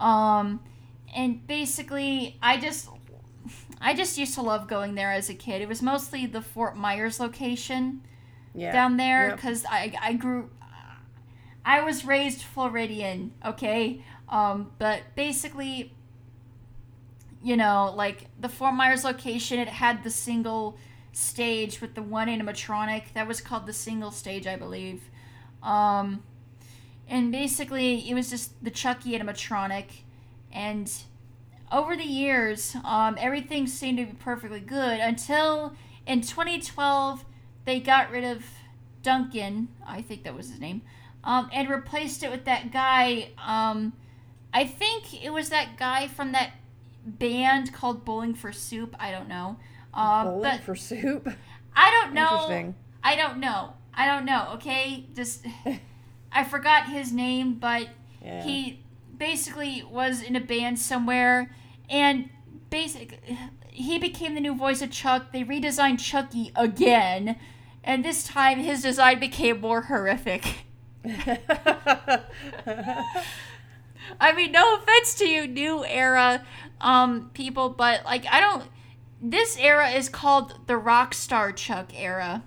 Um, 0.00 0.60
and 1.14 1.46
basically, 1.46 2.38
I 2.42 2.56
just. 2.58 2.88
I 3.80 3.94
just 3.94 4.18
used 4.18 4.34
to 4.34 4.42
love 4.42 4.66
going 4.66 4.96
there 4.96 5.12
as 5.12 5.28
a 5.30 5.34
kid. 5.34 5.62
It 5.62 5.68
was 5.68 5.80
mostly 5.82 6.26
the 6.26 6.40
Fort 6.42 6.76
Myers 6.76 7.20
location. 7.20 8.02
Yeah. 8.54 8.72
down 8.72 8.96
there 8.96 9.28
Yep. 9.28 9.36
because 9.36 9.64
I, 9.70 9.92
I 10.02 10.12
grew 10.14 10.50
i 11.64 11.80
was 11.82 12.04
raised 12.04 12.42
floridian 12.42 13.32
okay 13.44 14.02
um, 14.30 14.72
but 14.78 15.02
basically 15.14 15.92
you 17.42 17.56
know 17.56 17.92
like 17.96 18.26
the 18.40 18.48
fort 18.48 18.74
myers 18.74 19.04
location 19.04 19.58
it 19.58 19.68
had 19.68 20.02
the 20.04 20.10
single 20.10 20.76
stage 21.12 21.80
with 21.80 21.94
the 21.94 22.02
one 22.02 22.28
animatronic 22.28 23.12
that 23.14 23.26
was 23.26 23.40
called 23.40 23.66
the 23.66 23.72
single 23.72 24.10
stage 24.10 24.46
i 24.46 24.56
believe 24.56 25.02
um, 25.62 26.22
and 27.08 27.32
basically 27.32 28.08
it 28.08 28.14
was 28.14 28.30
just 28.30 28.62
the 28.62 28.70
chucky 28.70 29.18
animatronic 29.18 29.86
and 30.52 31.02
over 31.72 31.96
the 31.96 32.04
years 32.04 32.76
um, 32.84 33.16
everything 33.18 33.66
seemed 33.66 33.98
to 33.98 34.06
be 34.06 34.12
perfectly 34.12 34.60
good 34.60 35.00
until 35.00 35.74
in 36.06 36.20
2012 36.20 37.24
they 37.64 37.80
got 37.80 38.10
rid 38.10 38.24
of 38.24 38.44
Duncan, 39.02 39.68
I 39.86 40.02
think 40.02 40.24
that 40.24 40.34
was 40.34 40.50
his 40.50 40.60
name, 40.60 40.82
um, 41.24 41.48
and 41.52 41.68
replaced 41.68 42.22
it 42.22 42.30
with 42.30 42.44
that 42.44 42.72
guy. 42.72 43.30
Um, 43.38 43.92
I 44.52 44.64
think 44.64 45.24
it 45.24 45.30
was 45.30 45.50
that 45.50 45.76
guy 45.76 46.08
from 46.08 46.32
that 46.32 46.52
band 47.08 47.72
called 47.72 48.04
Bowling 48.04 48.34
for 48.34 48.52
Soup. 48.52 48.94
I 48.98 49.10
don't 49.10 49.28
know. 49.28 49.58
Um, 49.94 50.26
Bowling 50.26 50.58
for 50.60 50.74
soup. 50.76 51.28
I 51.74 51.90
don't 51.90 52.14
know. 52.14 52.74
I 53.02 53.16
don't 53.16 53.38
know. 53.38 53.72
I 53.94 54.06
don't 54.06 54.24
know. 54.24 54.50
Okay, 54.54 55.06
just 55.14 55.46
I 56.32 56.44
forgot 56.44 56.88
his 56.88 57.12
name, 57.12 57.54
but 57.54 57.88
Yeah. 58.22 58.42
he 58.44 58.84
basically 59.16 59.82
was 59.82 60.22
in 60.22 60.36
a 60.36 60.40
band 60.40 60.78
somewhere, 60.78 61.54
and 61.88 62.28
basic 62.70 63.20
he 63.70 63.98
became 63.98 64.34
the 64.34 64.40
new 64.40 64.54
voice 64.54 64.82
of 64.82 64.90
Chuck. 64.90 65.32
They 65.32 65.42
redesigned 65.44 65.98
Chucky 66.00 66.52
again, 66.54 67.36
and 67.82 68.04
this 68.04 68.24
time 68.24 68.58
his 68.58 68.82
design 68.82 69.18
became 69.20 69.60
more 69.60 69.82
horrific. 69.82 70.44
I 74.20 74.32
mean, 74.32 74.52
no 74.52 74.76
offense 74.76 75.14
to 75.16 75.28
you, 75.28 75.46
new 75.46 75.84
era 75.84 76.44
um, 76.80 77.30
people, 77.34 77.70
but 77.70 78.04
like 78.04 78.26
I 78.26 78.40
don't. 78.40 78.64
This 79.20 79.58
era 79.58 79.90
is 79.90 80.08
called 80.08 80.66
the 80.66 80.76
rock 80.76 81.12
star 81.14 81.52
Chuck 81.52 81.90
era, 81.94 82.42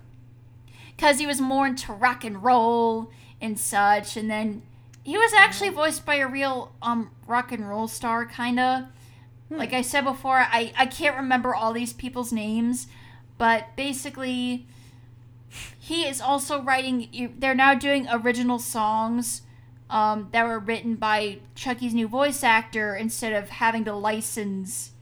because 0.96 1.18
he 1.18 1.26
was 1.26 1.40
more 1.40 1.66
into 1.66 1.92
rock 1.92 2.24
and 2.24 2.42
roll 2.42 3.10
and 3.40 3.58
such, 3.58 4.16
and 4.16 4.30
then 4.30 4.62
he 5.02 5.16
was 5.18 5.32
actually 5.32 5.70
voiced 5.70 6.06
by 6.06 6.16
a 6.16 6.28
real 6.28 6.72
um 6.82 7.10
rock 7.26 7.52
and 7.52 7.68
roll 7.68 7.88
star, 7.88 8.24
kinda. 8.26 8.90
Like 9.50 9.74
I 9.74 9.82
said 9.82 10.04
before, 10.04 10.38
I 10.38 10.72
I 10.78 10.86
can't 10.86 11.16
remember 11.16 11.54
all 11.54 11.72
these 11.72 11.92
people's 11.92 12.32
names, 12.32 12.86
but 13.36 13.76
basically, 13.76 14.66
he 15.78 16.06
is 16.06 16.20
also 16.20 16.62
writing. 16.62 17.34
They're 17.38 17.54
now 17.54 17.74
doing 17.74 18.06
original 18.10 18.58
songs 18.58 19.42
um, 19.92 20.28
that 20.32 20.46
were 20.46 20.58
written 20.58 20.96
by 20.96 21.38
Chucky's 21.54 21.92
new 21.92 22.08
voice 22.08 22.42
actor 22.42 22.96
instead 22.96 23.34
of 23.34 23.50
having 23.50 23.84
to 23.84 23.92
license, 23.92 24.92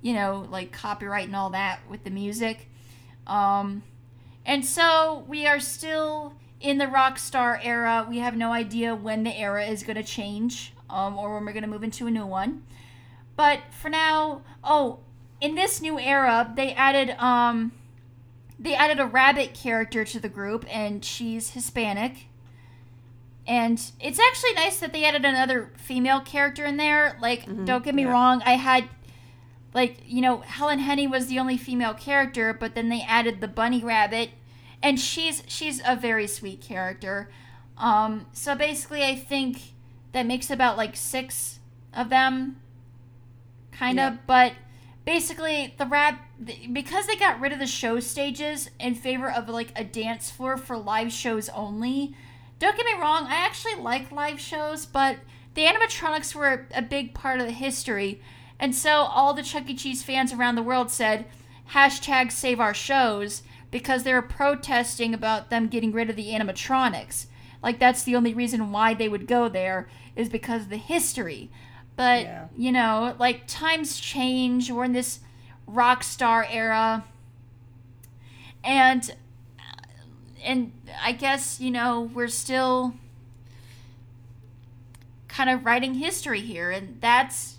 you 0.00 0.14
know, 0.14 0.48
like 0.50 0.72
copyright 0.72 1.26
and 1.26 1.36
all 1.36 1.50
that 1.50 1.80
with 1.88 2.02
the 2.02 2.10
music. 2.10 2.70
Um, 3.26 3.82
and 4.46 4.64
so 4.64 5.24
we 5.28 5.46
are 5.46 5.60
still 5.60 6.32
in 6.62 6.78
the 6.78 6.86
Rockstar 6.86 7.60
era. 7.62 8.06
We 8.08 8.18
have 8.18 8.34
no 8.34 8.52
idea 8.52 8.94
when 8.94 9.22
the 9.22 9.38
era 9.38 9.66
is 9.66 9.82
going 9.82 9.96
to 9.96 10.02
change 10.02 10.72
um, 10.88 11.18
or 11.18 11.34
when 11.34 11.44
we're 11.44 11.52
going 11.52 11.64
to 11.64 11.68
move 11.68 11.84
into 11.84 12.06
a 12.06 12.10
new 12.10 12.26
one. 12.26 12.64
But 13.36 13.60
for 13.70 13.90
now, 13.90 14.40
oh, 14.64 15.00
in 15.42 15.56
this 15.56 15.82
new 15.82 15.98
era, 15.98 16.50
they 16.56 16.72
added 16.72 17.10
um, 17.18 17.72
they 18.58 18.74
added 18.74 18.98
a 18.98 19.06
rabbit 19.06 19.52
character 19.52 20.04
to 20.06 20.20
the 20.20 20.28
group, 20.28 20.64
and 20.70 21.04
she's 21.04 21.50
Hispanic. 21.50 22.28
And 23.46 23.80
it's 24.00 24.20
actually 24.20 24.54
nice 24.54 24.78
that 24.80 24.92
they 24.92 25.04
added 25.04 25.24
another 25.24 25.72
female 25.76 26.20
character 26.20 26.64
in 26.64 26.76
there. 26.76 27.18
Like, 27.20 27.44
don't 27.64 27.84
get 27.84 27.94
me 27.94 28.02
yeah. 28.02 28.10
wrong, 28.10 28.42
I 28.46 28.52
had 28.52 28.88
like 29.74 30.02
you 30.06 30.20
know 30.20 30.38
Helen 30.38 30.78
Henny 30.78 31.06
was 31.06 31.26
the 31.26 31.38
only 31.38 31.56
female 31.56 31.94
character, 31.94 32.52
but 32.52 32.74
then 32.74 32.88
they 32.88 33.02
added 33.02 33.40
the 33.40 33.48
bunny 33.48 33.82
rabbit, 33.82 34.30
and 34.82 34.98
she's 35.00 35.42
she's 35.46 35.80
a 35.86 35.96
very 35.96 36.26
sweet 36.26 36.60
character. 36.60 37.30
Um, 37.78 38.26
so 38.32 38.54
basically, 38.54 39.02
I 39.02 39.14
think 39.16 39.58
that 40.12 40.26
makes 40.26 40.50
about 40.50 40.76
like 40.76 40.94
six 40.94 41.58
of 41.94 42.10
them, 42.10 42.60
kind 43.70 43.98
of. 43.98 44.14
Yeah. 44.14 44.18
But 44.26 44.52
basically, 45.04 45.74
the 45.78 45.86
rap 45.86 46.20
because 46.72 47.06
they 47.06 47.16
got 47.16 47.40
rid 47.40 47.52
of 47.52 47.58
the 47.58 47.66
show 47.66 47.98
stages 48.00 48.68
in 48.78 48.94
favor 48.94 49.30
of 49.30 49.48
like 49.48 49.72
a 49.74 49.84
dance 49.84 50.30
floor 50.30 50.56
for 50.56 50.76
live 50.76 51.12
shows 51.12 51.48
only. 51.50 52.14
Don't 52.62 52.76
get 52.76 52.86
me 52.86 52.92
wrong, 52.92 53.26
I 53.26 53.34
actually 53.34 53.74
like 53.74 54.12
live 54.12 54.38
shows, 54.38 54.86
but 54.86 55.16
the 55.54 55.64
animatronics 55.64 56.32
were 56.32 56.68
a 56.72 56.80
big 56.80 57.12
part 57.12 57.40
of 57.40 57.46
the 57.46 57.52
history. 57.52 58.22
And 58.60 58.72
so 58.72 59.00
all 59.00 59.34
the 59.34 59.42
Chuck 59.42 59.68
E. 59.68 59.74
Cheese 59.74 60.04
fans 60.04 60.32
around 60.32 60.54
the 60.54 60.62
world 60.62 60.88
said, 60.88 61.26
hashtag 61.70 62.30
save 62.30 62.60
our 62.60 62.72
shows, 62.72 63.42
because 63.72 64.04
they 64.04 64.12
were 64.12 64.22
protesting 64.22 65.12
about 65.12 65.50
them 65.50 65.66
getting 65.66 65.90
rid 65.90 66.08
of 66.08 66.14
the 66.14 66.30
animatronics. 66.30 67.26
Like, 67.64 67.80
that's 67.80 68.04
the 68.04 68.14
only 68.14 68.32
reason 68.32 68.70
why 68.70 68.94
they 68.94 69.08
would 69.08 69.26
go 69.26 69.48
there, 69.48 69.88
is 70.14 70.28
because 70.28 70.62
of 70.62 70.68
the 70.68 70.76
history. 70.76 71.50
But, 71.96 72.22
Yeah. 72.22 72.46
you 72.56 72.70
know, 72.70 73.16
like, 73.18 73.48
times 73.48 73.98
change. 73.98 74.70
We're 74.70 74.84
in 74.84 74.92
this 74.92 75.18
rock 75.66 76.04
star 76.04 76.46
era. 76.48 77.02
And 78.62 79.16
and 80.44 80.72
I 81.02 81.12
guess 81.12 81.60
you 81.60 81.70
know 81.70 82.10
we're 82.14 82.28
still 82.28 82.94
kind 85.28 85.48
of 85.50 85.64
writing 85.64 85.94
history 85.94 86.40
here, 86.40 86.70
and 86.70 86.98
that's 87.00 87.58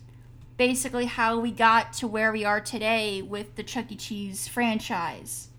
basically 0.57 1.05
how 1.05 1.39
we 1.39 1.51
got 1.51 1.93
to 1.93 2.07
where 2.07 2.31
we 2.31 2.45
are 2.45 2.61
today 2.61 3.21
with 3.21 3.55
the 3.55 3.63
Chuck 3.63 3.91
E. 3.91 3.95
Cheese 3.95 4.47
franchise. 4.47 5.49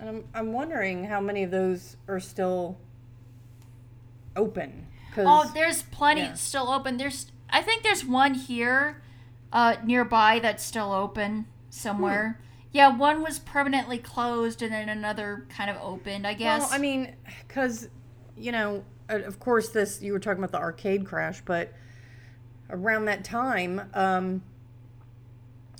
And 0.00 0.08
I'm, 0.08 0.24
I'm 0.34 0.52
wondering 0.52 1.04
how 1.04 1.20
many 1.20 1.44
of 1.44 1.50
those 1.50 1.96
are 2.08 2.20
still 2.20 2.76
open. 4.36 4.86
Oh, 5.16 5.50
there's 5.54 5.82
plenty 5.82 6.22
yeah. 6.22 6.34
still 6.34 6.68
open. 6.70 6.96
There's 6.96 7.30
I 7.48 7.62
think 7.62 7.82
there's 7.84 8.04
one 8.04 8.34
here 8.34 9.00
uh, 9.52 9.76
nearby 9.84 10.40
that's 10.40 10.64
still 10.64 10.92
open 10.92 11.46
somewhere. 11.70 12.40
Yeah, 12.74 12.88
one 12.88 13.22
was 13.22 13.38
permanently 13.38 13.98
closed, 13.98 14.60
and 14.60 14.72
then 14.72 14.88
another 14.88 15.46
kind 15.48 15.70
of 15.70 15.76
opened. 15.80 16.26
I 16.26 16.34
guess. 16.34 16.60
Well, 16.60 16.68
I 16.72 16.78
mean, 16.78 17.14
because, 17.46 17.88
you 18.36 18.50
know, 18.50 18.84
of 19.08 19.38
course, 19.38 19.68
this, 19.68 20.02
you 20.02 20.12
were 20.12 20.18
talking 20.18 20.42
about 20.42 20.50
the 20.50 20.58
arcade 20.58 21.06
crash, 21.06 21.40
but 21.44 21.72
around 22.70 23.04
that 23.04 23.22
time, 23.22 23.80
um, 23.94 24.42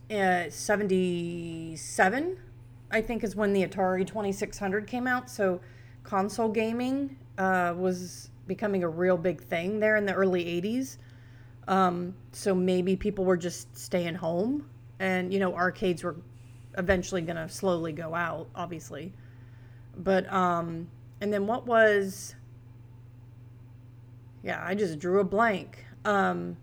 uh, 0.09 0.45
77, 0.49 2.39
I 2.93 3.01
think, 3.01 3.25
is 3.25 3.35
when 3.35 3.53
the 3.53 3.67
Atari 3.67 4.07
2600 4.07 4.87
came 4.87 5.09
out. 5.09 5.29
So 5.29 5.61
console 6.05 6.49
gaming 6.49 7.17
uh, 7.39 7.75
was 7.77 8.31
becoming 8.47 8.85
a 8.85 8.89
real 8.89 9.17
big 9.17 9.43
thing 9.43 9.81
there 9.81 9.97
in 9.97 10.07
the 10.07 10.15
early 10.15 10.45
80s. 10.45 10.99
Um, 11.67 12.15
so 12.31 12.55
maybe 12.55 12.95
people 12.95 13.25
were 13.25 13.37
just 13.37 13.77
staying 13.77 14.15
home, 14.15 14.69
and, 15.01 15.33
you 15.33 15.41
know, 15.41 15.57
arcades 15.57 16.05
were 16.05 16.15
eventually 16.77 17.23
going 17.23 17.37
to 17.37 17.49
slowly 17.49 17.93
go 17.93 18.15
out, 18.15 18.49
obviously. 18.55 19.13
But 19.97 20.31
um 20.33 20.89
and 21.21 21.33
then 21.33 21.47
what 21.47 21.67
was 21.67 22.35
Yeah, 24.43 24.63
I 24.65 24.75
just 24.75 24.99
drew 24.99 25.21
a 25.21 25.25
blank. 25.25 25.85
Um 26.05 26.57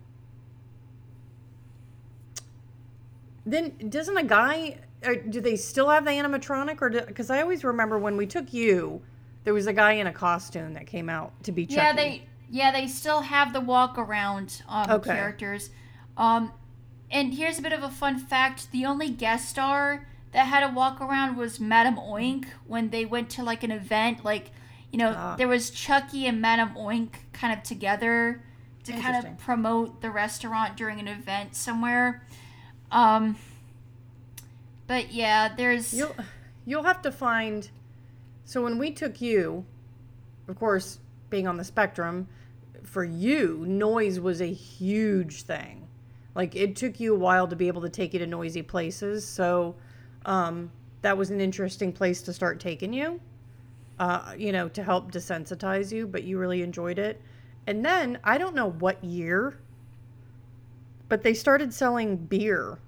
Then 3.44 3.72
doesn't 3.88 4.16
a 4.16 4.22
guy 4.24 4.78
or 5.04 5.16
do 5.16 5.40
they 5.40 5.56
still 5.56 5.88
have 5.88 6.04
the 6.04 6.12
animatronic 6.12 6.80
or 6.80 6.90
cuz 7.12 7.30
I 7.30 7.40
always 7.40 7.64
remember 7.64 7.98
when 7.98 8.16
we 8.16 8.26
took 8.26 8.52
you 8.52 9.02
there 9.44 9.54
was 9.54 9.66
a 9.66 9.72
guy 9.72 9.92
in 9.92 10.06
a 10.06 10.12
costume 10.12 10.74
that 10.74 10.86
came 10.86 11.08
out 11.08 11.32
to 11.44 11.52
be 11.52 11.66
Chucky. 11.66 11.76
Yeah, 11.76 11.92
they 11.92 12.22
yeah 12.50 12.70
they 12.70 12.86
still 12.86 13.22
have 13.22 13.52
the 13.52 13.60
walk 13.60 13.98
around 13.98 14.62
um, 14.68 14.90
Okay. 14.90 15.14
characters. 15.14 15.70
Um, 16.16 16.52
and 17.12 17.34
here's 17.34 17.58
a 17.58 17.62
bit 17.62 17.72
of 17.72 17.82
a 17.82 17.90
fun 17.90 18.18
fact: 18.18 18.72
the 18.72 18.84
only 18.86 19.10
guest 19.10 19.48
star 19.48 20.06
that 20.32 20.46
had 20.46 20.62
a 20.62 20.72
walk 20.72 21.00
around 21.00 21.36
was 21.36 21.60
Madame 21.60 21.96
Oink 21.96 22.46
when 22.66 22.88
they 22.90 23.04
went 23.04 23.28
to 23.30 23.42
like 23.42 23.62
an 23.62 23.70
event. 23.70 24.24
Like, 24.24 24.50
you 24.90 24.98
know, 24.98 25.14
Ah. 25.16 25.36
there 25.36 25.48
was 25.48 25.70
Chucky 25.70 26.26
and 26.26 26.40
Madame 26.40 26.70
Oink 26.74 27.10
kind 27.32 27.52
of 27.52 27.62
together 27.62 28.42
to 28.84 28.92
kind 28.92 29.24
of 29.24 29.38
promote 29.38 30.00
the 30.00 30.10
restaurant 30.10 30.76
during 30.76 30.98
an 30.98 31.06
event 31.06 31.54
somewhere. 31.54 32.26
Um, 32.90 33.36
but 34.86 35.12
yeah, 35.12 35.54
there's 35.54 35.92
You'll 35.94 36.14
you'll 36.64 36.82
have 36.82 37.02
to 37.02 37.12
find. 37.12 37.70
So 38.44 38.62
when 38.62 38.78
we 38.78 38.90
took 38.90 39.20
you, 39.20 39.64
of 40.48 40.58
course, 40.58 40.98
being 41.30 41.46
on 41.46 41.56
the 41.56 41.64
spectrum, 41.64 42.26
for 42.82 43.04
you, 43.04 43.64
noise 43.66 44.18
was 44.18 44.40
a 44.40 44.52
huge 44.52 45.42
thing. 45.42 45.81
Like 46.34 46.56
it 46.56 46.76
took 46.76 46.98
you 47.00 47.14
a 47.14 47.18
while 47.18 47.46
to 47.48 47.56
be 47.56 47.68
able 47.68 47.82
to 47.82 47.88
take 47.90 48.12
you 48.12 48.18
to 48.20 48.26
noisy 48.26 48.62
places. 48.62 49.26
So 49.26 49.74
um, 50.24 50.70
that 51.02 51.16
was 51.16 51.30
an 51.30 51.40
interesting 51.40 51.92
place 51.92 52.22
to 52.22 52.32
start 52.32 52.60
taking 52.60 52.92
you. 52.92 53.20
Uh, 53.98 54.34
you 54.36 54.50
know, 54.52 54.68
to 54.70 54.82
help 54.82 55.12
desensitize 55.12 55.92
you, 55.92 56.06
but 56.06 56.24
you 56.24 56.38
really 56.38 56.62
enjoyed 56.62 56.98
it. 56.98 57.20
And 57.66 57.84
then 57.84 58.18
I 58.24 58.38
don't 58.38 58.54
know 58.54 58.70
what 58.70 59.02
year, 59.04 59.58
but 61.08 61.22
they 61.22 61.34
started 61.34 61.72
selling 61.72 62.16
beer 62.16 62.78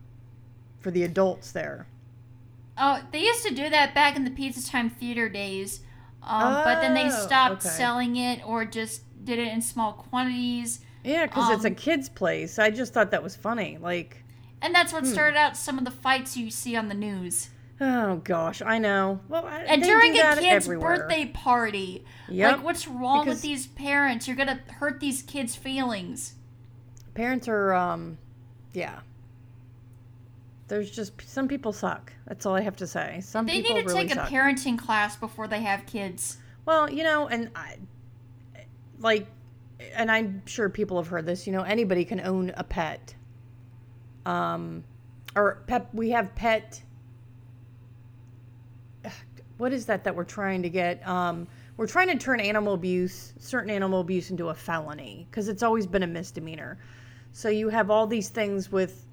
for 0.80 0.90
the 0.90 1.04
adults 1.04 1.52
there. 1.52 1.86
Oh, 2.76 3.02
they 3.12 3.20
used 3.22 3.46
to 3.46 3.54
do 3.54 3.68
that 3.70 3.94
back 3.94 4.16
in 4.16 4.24
the 4.24 4.30
Pizza 4.30 4.68
Time 4.68 4.90
Theater 4.90 5.28
days, 5.28 5.80
um, 6.22 6.60
but 6.64 6.80
then 6.80 6.94
they 6.94 7.08
Oh, 7.08 7.10
stopped 7.10 7.60
okay. 7.60 7.68
selling 7.68 8.16
it 8.16 8.44
or 8.44 8.64
just 8.64 9.02
did 9.24 9.38
it 9.38 9.48
in 9.48 9.62
small 9.62 9.92
quantities. 9.92 10.80
Yeah, 11.04 11.26
because 11.26 11.50
it's 11.50 11.64
a 11.64 11.68
Um, 11.68 11.74
kid's 11.74 12.08
place. 12.08 12.58
I 12.58 12.70
just 12.70 12.92
thought 12.94 13.10
that 13.12 13.22
was 13.22 13.36
funny. 13.36 13.78
Like, 13.80 14.22
And 14.62 14.74
that's 14.74 14.92
Hmm. 14.92 14.96
what 14.98 15.06
started 15.06 15.36
out 15.36 15.56
some 15.58 15.76
of 15.78 15.84
the 15.84 15.90
fights 15.90 16.36
you 16.36 16.50
see 16.50 16.74
on 16.76 16.88
the 16.88 16.94
news. 16.94 17.50
oh 17.80 18.16
gosh, 18.24 18.62
I 18.62 18.78
know. 18.78 19.20
Well, 19.28 19.44
I, 19.44 19.58
And 19.64 19.82
during 19.82 20.12
a 20.18 20.34
kid's 20.36 20.40
everywhere. 20.66 20.96
birthday 20.98 21.26
party, 21.26 22.04
Yep, 22.28 22.52
like 22.56 22.64
what's 22.64 22.86
wrong 22.88 23.24
because- 23.24 23.36
with 23.38 23.42
these 23.42 23.66
parents? 23.66 24.26
You're 24.26 24.36
gonna 24.36 24.60
hurt 24.78 25.00
these 25.00 25.22
kids' 25.22 25.54
feelings. 25.56 26.34
parents 27.14 27.46
are, 27.46 27.74
um, 27.74 28.16
yeah. 28.72 29.00
There's 30.68 30.90
just 30.90 31.12
some 31.28 31.46
people 31.46 31.72
suck. 31.72 32.12
That's 32.26 32.46
all 32.46 32.54
I 32.56 32.62
have 32.62 32.76
to 32.76 32.86
say. 32.86 33.20
Some 33.22 33.44
They 33.46 33.60
people 33.60 33.76
need 33.76 33.82
to 33.82 33.88
really 33.94 34.08
take 34.08 34.16
a 34.16 34.20
parenting 34.22 34.78
class 34.78 35.14
before 35.16 35.46
they 35.46 35.60
have 35.60 35.84
kids. 35.86 36.38
Well, 36.64 36.90
you 36.90 37.02
know, 37.04 37.28
and 37.28 37.50
I, 37.54 37.76
like, 38.98 39.26
and 39.94 40.10
I'm 40.10 40.44
sure 40.46 40.68
people 40.68 40.96
have 40.96 41.08
heard 41.08 41.26
this. 41.26 41.46
You 41.46 41.52
know, 41.52 41.62
anybody 41.62 42.04
can 42.04 42.20
own 42.20 42.52
a 42.56 42.64
pet. 42.64 43.14
Um, 44.26 44.84
or 45.36 45.62
pet. 45.66 45.88
We 45.92 46.10
have 46.10 46.34
pet. 46.34 46.82
What 49.58 49.72
is 49.72 49.86
that 49.86 50.04
that 50.04 50.14
we're 50.14 50.24
trying 50.24 50.62
to 50.62 50.68
get? 50.68 51.06
Um, 51.06 51.46
we're 51.76 51.86
trying 51.86 52.08
to 52.08 52.16
turn 52.16 52.40
animal 52.40 52.74
abuse, 52.74 53.32
certain 53.38 53.70
animal 53.70 54.00
abuse, 54.00 54.30
into 54.30 54.48
a 54.48 54.54
felony 54.54 55.26
because 55.30 55.48
it's 55.48 55.62
always 55.62 55.86
been 55.86 56.02
a 56.02 56.06
misdemeanor. 56.06 56.78
So 57.32 57.48
you 57.48 57.68
have 57.68 57.90
all 57.90 58.06
these 58.06 58.28
things 58.28 58.70
with, 58.70 59.06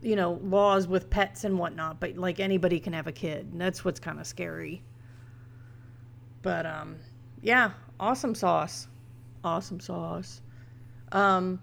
you 0.00 0.14
know, 0.14 0.38
laws 0.42 0.86
with 0.86 1.10
pets 1.10 1.42
and 1.44 1.58
whatnot, 1.58 1.98
but 1.98 2.16
like 2.16 2.38
anybody 2.38 2.78
can 2.78 2.92
have 2.92 3.08
a 3.08 3.12
kid, 3.12 3.48
and 3.50 3.60
that's 3.60 3.84
what's 3.84 3.98
kind 3.98 4.20
of 4.20 4.26
scary. 4.26 4.82
But 6.42 6.64
um, 6.64 6.96
yeah, 7.42 7.72
awesome 7.98 8.36
sauce, 8.36 8.86
awesome 9.44 9.80
sauce. 9.80 10.40
Um, 11.12 11.60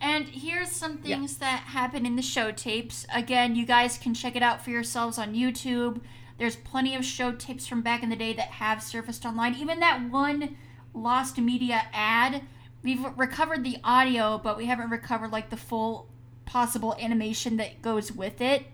And 0.00 0.26
here's 0.28 0.70
some 0.70 1.00
Yeah. 1.02 1.16
things 1.16 1.36
that 1.38 1.60
happen 1.60 2.04
in 2.04 2.16
the 2.16 2.20
show 2.22 2.50
tapes. 2.50 3.06
Again, 3.14 3.54
you 3.56 3.64
guys 3.64 3.96
can 3.96 4.12
check 4.12 4.36
it 4.36 4.42
out 4.42 4.62
for 4.62 4.68
yourselves 4.70 5.16
on 5.18 5.34
YouTube. 5.34 6.02
There's 6.36 6.56
plenty 6.56 6.94
of 6.94 7.04
show 7.04 7.32
tapes 7.32 7.66
from 7.66 7.80
back 7.80 8.02
in 8.02 8.10
the 8.10 8.16
day 8.16 8.32
that 8.34 8.48
have 8.48 8.82
surfaced 8.82 9.24
online. 9.24 9.54
Even 9.54 9.80
that 9.80 10.02
one 10.10 10.56
lost 10.92 11.38
media 11.38 11.86
ad 11.92 12.42
we've 12.82 13.02
recovered 13.16 13.64
the 13.64 13.78
audio, 13.82 14.36
but 14.36 14.58
we 14.58 14.66
haven't 14.66 14.90
recovered 14.90 15.32
like 15.32 15.48
the 15.48 15.56
full 15.56 16.06
possible 16.44 16.94
animation 17.00 17.56
that 17.56 17.80
goes 17.80 18.12
with 18.12 18.42
it. 18.42 18.66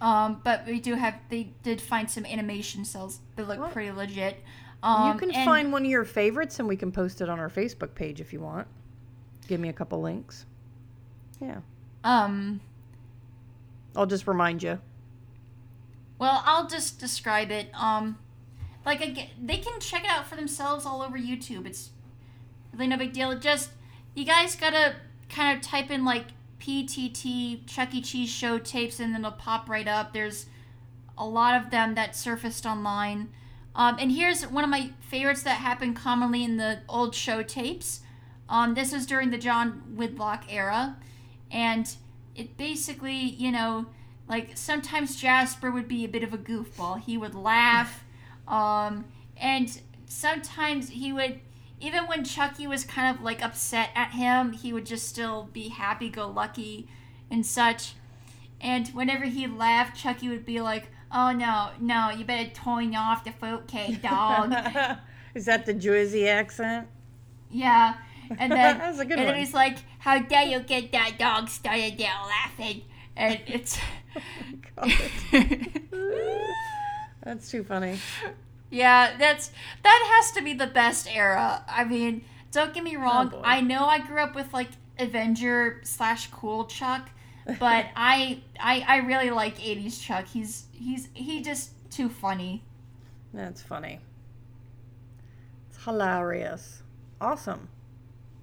Um, 0.00 0.40
but 0.42 0.66
we 0.66 0.80
do 0.80 0.94
have 0.94 1.14
they 1.28 1.52
did 1.62 1.80
find 1.80 2.10
some 2.10 2.24
animation 2.24 2.84
cells 2.84 3.20
that 3.36 3.46
look 3.46 3.60
Well, 3.60 3.70
pretty 3.70 3.92
legit. 3.92 4.42
Um, 4.82 5.12
you 5.12 5.18
can 5.18 5.30
and- 5.30 5.44
find 5.44 5.72
one 5.72 5.84
of 5.84 5.90
your 5.90 6.04
favorites 6.04 6.58
and 6.58 6.66
we 6.68 6.76
can 6.76 6.90
post 6.92 7.20
it 7.20 7.28
on 7.28 7.38
our 7.38 7.48
Facebook 7.48 7.94
page 7.94 8.20
if 8.20 8.32
you 8.32 8.40
want. 8.40 8.66
Give 9.48 9.60
me 9.60 9.68
a 9.68 9.72
couple 9.72 10.00
links. 10.00 10.46
Yeah. 11.40 11.60
um. 12.04 12.60
I'll 13.94 14.06
just 14.06 14.26
remind 14.26 14.62
you. 14.62 14.78
Well, 16.18 16.42
I'll 16.46 16.66
just 16.66 16.98
describe 16.98 17.50
it. 17.50 17.68
Um, 17.74 18.18
like 18.86 19.00
again, 19.04 19.28
they 19.42 19.58
can 19.58 19.80
check 19.80 20.04
it 20.04 20.10
out 20.10 20.26
for 20.26 20.36
themselves 20.36 20.86
all 20.86 21.02
over 21.02 21.18
YouTube. 21.18 21.66
It's 21.66 21.90
really 22.72 22.86
no 22.86 22.96
big 22.96 23.12
deal. 23.12 23.38
Just 23.38 23.70
you 24.14 24.24
guys 24.24 24.56
gotta 24.56 24.94
kind 25.28 25.56
of 25.56 25.62
type 25.62 25.90
in 25.90 26.04
like 26.04 26.26
PTT 26.60 27.66
Chuck 27.66 27.92
E. 27.92 28.00
Cheese 28.00 28.30
show 28.30 28.58
tapes, 28.58 29.00
and 29.00 29.12
then 29.12 29.22
it'll 29.22 29.32
pop 29.32 29.68
right 29.68 29.88
up. 29.88 30.12
There's 30.12 30.46
a 31.18 31.26
lot 31.26 31.60
of 31.60 31.70
them 31.70 31.94
that 31.96 32.16
surfaced 32.16 32.64
online. 32.64 33.28
Um, 33.74 33.96
and 33.98 34.12
here's 34.12 34.46
one 34.46 34.64
of 34.64 34.70
my 34.70 34.90
favorites 35.00 35.42
that 35.44 35.56
happened 35.56 35.96
commonly 35.96 36.44
in 36.44 36.56
the 36.56 36.80
old 36.88 37.14
show 37.14 37.42
tapes. 37.42 38.00
Um, 38.48 38.74
this 38.74 38.92
was 38.92 39.06
during 39.06 39.30
the 39.30 39.38
John 39.38 39.82
Widelock 39.96 40.44
era, 40.52 40.96
and 41.50 41.94
it 42.34 42.56
basically, 42.56 43.16
you 43.16 43.50
know, 43.50 43.86
like 44.28 44.50
sometimes 44.56 45.16
Jasper 45.16 45.70
would 45.70 45.88
be 45.88 46.04
a 46.04 46.08
bit 46.08 46.22
of 46.22 46.34
a 46.34 46.38
goofball. 46.38 47.00
He 47.00 47.16
would 47.16 47.34
laugh, 47.34 48.04
um, 48.48 49.06
and 49.36 49.80
sometimes 50.06 50.90
he 50.90 51.12
would, 51.12 51.40
even 51.80 52.04
when 52.04 52.24
Chucky 52.24 52.66
was 52.66 52.84
kind 52.84 53.16
of 53.16 53.22
like 53.22 53.42
upset 53.42 53.90
at 53.94 54.10
him, 54.10 54.52
he 54.52 54.72
would 54.72 54.84
just 54.84 55.08
still 55.08 55.48
be 55.52 55.68
happy 55.68 56.10
go 56.10 56.28
lucky 56.28 56.88
and 57.30 57.46
such. 57.46 57.94
And 58.60 58.88
whenever 58.88 59.24
he 59.24 59.46
laughed, 59.46 59.96
Chucky 59.96 60.28
would 60.28 60.44
be 60.44 60.60
like, 60.60 60.88
"Oh 61.12 61.32
no, 61.32 61.70
no, 61.80 62.10
you 62.10 62.24
better 62.24 62.50
turn 62.50 62.94
off 62.94 63.24
the 63.24 63.32
fruitcake, 63.32 64.02
dog." 64.02 64.54
Is 65.34 65.46
that 65.46 65.64
the 65.66 65.74
Jersey 65.74 66.28
accent? 66.28 66.88
yeah, 67.50 67.94
and 68.38 68.50
then 68.52 68.78
That's 68.78 68.98
a 68.98 69.04
good 69.04 69.18
and 69.18 69.26
one. 69.26 69.34
then 69.34 69.36
he's 69.44 69.54
like, 69.54 69.78
"How 69.98 70.18
dare 70.18 70.44
you 70.44 70.60
get 70.60 70.92
that 70.92 71.18
dog 71.18 71.48
started 71.48 71.98
there 71.98 72.10
laughing?" 72.26 72.82
And 73.16 73.40
it's 73.46 73.78
oh, 74.78 74.88
That's 77.22 77.50
too 77.50 77.62
funny. 77.64 77.98
yeah, 78.70 79.16
that's 79.18 79.50
that 79.82 80.10
has 80.14 80.32
to 80.32 80.42
be 80.42 80.54
the 80.54 80.66
best 80.66 81.08
era. 81.12 81.64
I 81.68 81.84
mean, 81.84 82.24
don't 82.50 82.74
get 82.74 82.82
me 82.84 82.96
oh, 82.96 83.00
wrong. 83.00 83.28
boy. 83.28 83.40
I 83.44 83.60
know 83.60 83.84
I 83.84 83.98
grew 84.00 84.18
up 84.20 84.34
with 84.34 84.52
like 84.52 84.70
Avenger 84.98 85.80
slash 85.84 86.28
Cool 86.30 86.64
Chuck, 86.66 87.08
but 87.46 87.86
I 87.96 88.40
I 88.58 88.84
I 88.86 88.96
really 88.98 89.30
like 89.30 89.58
'80s 89.58 90.00
Chuck. 90.00 90.26
He's 90.26 90.64
he's 90.82 91.08
he 91.14 91.42
just 91.42 91.70
too 91.90 92.08
funny. 92.08 92.62
That's 93.32 93.62
funny. 93.62 94.00
It's 95.68 95.84
hilarious. 95.84 96.82
Awesome. 97.20 97.68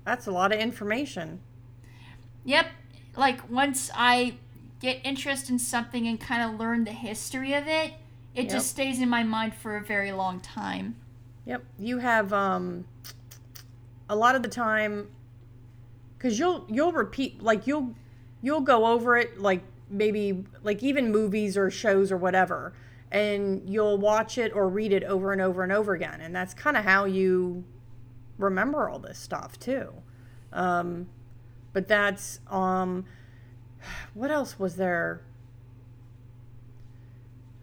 That's 0.05 0.27
a 0.27 0.31
lot 0.31 0.51
of 0.51 0.59
information. 0.59 1.41
Yep. 2.45 2.67
Like 3.15 3.49
once 3.49 3.91
I 3.93 4.35
get 4.79 4.99
interest 5.03 5.49
in 5.49 5.59
something 5.59 6.07
and 6.07 6.19
kind 6.19 6.41
of 6.41 6.59
learn 6.59 6.85
the 6.85 6.91
history 6.91 7.53
of 7.53 7.67
it, 7.67 7.93
it 8.33 8.43
Yep. 8.43 8.49
just 8.49 8.69
stays 8.69 8.99
in 9.01 9.09
my 9.09 9.23
mind 9.23 9.53
for 9.53 9.75
a 9.77 9.81
very 9.83 10.11
long 10.11 10.39
time. 10.39 10.95
Yep. 11.45 11.63
You 11.77 11.99
have 11.99 12.31
um 12.33 12.85
a 14.09 14.15
lot 14.15 14.35
of 14.35 14.41
the 14.41 14.49
time 14.49 15.09
cuz 16.17 16.39
you'll 16.39 16.65
you'll 16.69 16.91
repeat 16.91 17.41
like 17.43 17.67
you'll 17.67 17.93
you'll 18.41 18.61
go 18.61 18.85
over 18.85 19.17
it 19.17 19.39
like 19.39 19.63
maybe 19.89 20.43
like 20.63 20.83
even 20.83 21.11
movies 21.11 21.57
or 21.57 21.69
shows 21.69 22.11
or 22.11 22.17
whatever 22.17 22.73
and 23.11 23.67
you'll 23.67 23.97
watch 23.97 24.37
it 24.37 24.53
or 24.53 24.69
read 24.69 24.93
it 24.93 25.03
over 25.03 25.31
and 25.31 25.41
over 25.41 25.63
and 25.63 25.71
over 25.71 25.93
again 25.93 26.21
and 26.21 26.35
that's 26.35 26.53
kind 26.53 26.77
of 26.77 26.83
how 26.83 27.05
you 27.05 27.63
remember 28.37 28.89
all 28.89 28.99
this 28.99 29.17
stuff 29.17 29.59
too. 29.59 29.91
Um 30.53 31.07
but 31.73 31.87
that's 31.87 32.39
um 32.47 33.05
what 34.13 34.31
else 34.31 34.59
was 34.59 34.75
there? 34.75 35.21